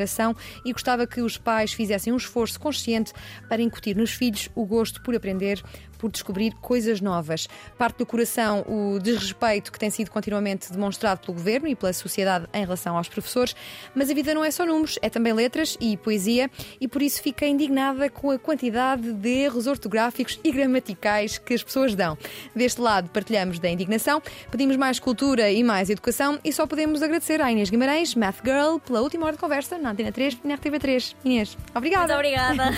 [0.63, 3.13] e gostava que os pais fizessem um esforço consciente
[3.47, 5.63] para incutir nos filhos o gosto por aprender,
[5.97, 7.47] por descobrir coisas novas.
[7.77, 12.47] Parte do coração o desrespeito que tem sido continuamente demonstrado pelo governo e pela sociedade
[12.53, 13.55] em relação aos professores,
[13.95, 17.21] mas a vida não é só números, é também letras e poesia, e por isso
[17.21, 22.17] fica indignada com a quantidade de erros ortográficos e gramaticais que as pessoas dão.
[22.55, 24.21] Deste lado, partilhamos da indignação,
[24.51, 28.77] pedimos mais cultura e mais educação e só podemos agradecer à Inês Guimarães, Math Girl,
[28.79, 31.15] pela última hora de conversa na Antena 3 e na RTV3.
[31.23, 32.13] Inês, obrigada.
[32.13, 32.71] Muito obrigada.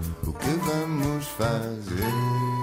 [0.38, 2.55] que vamos fazer?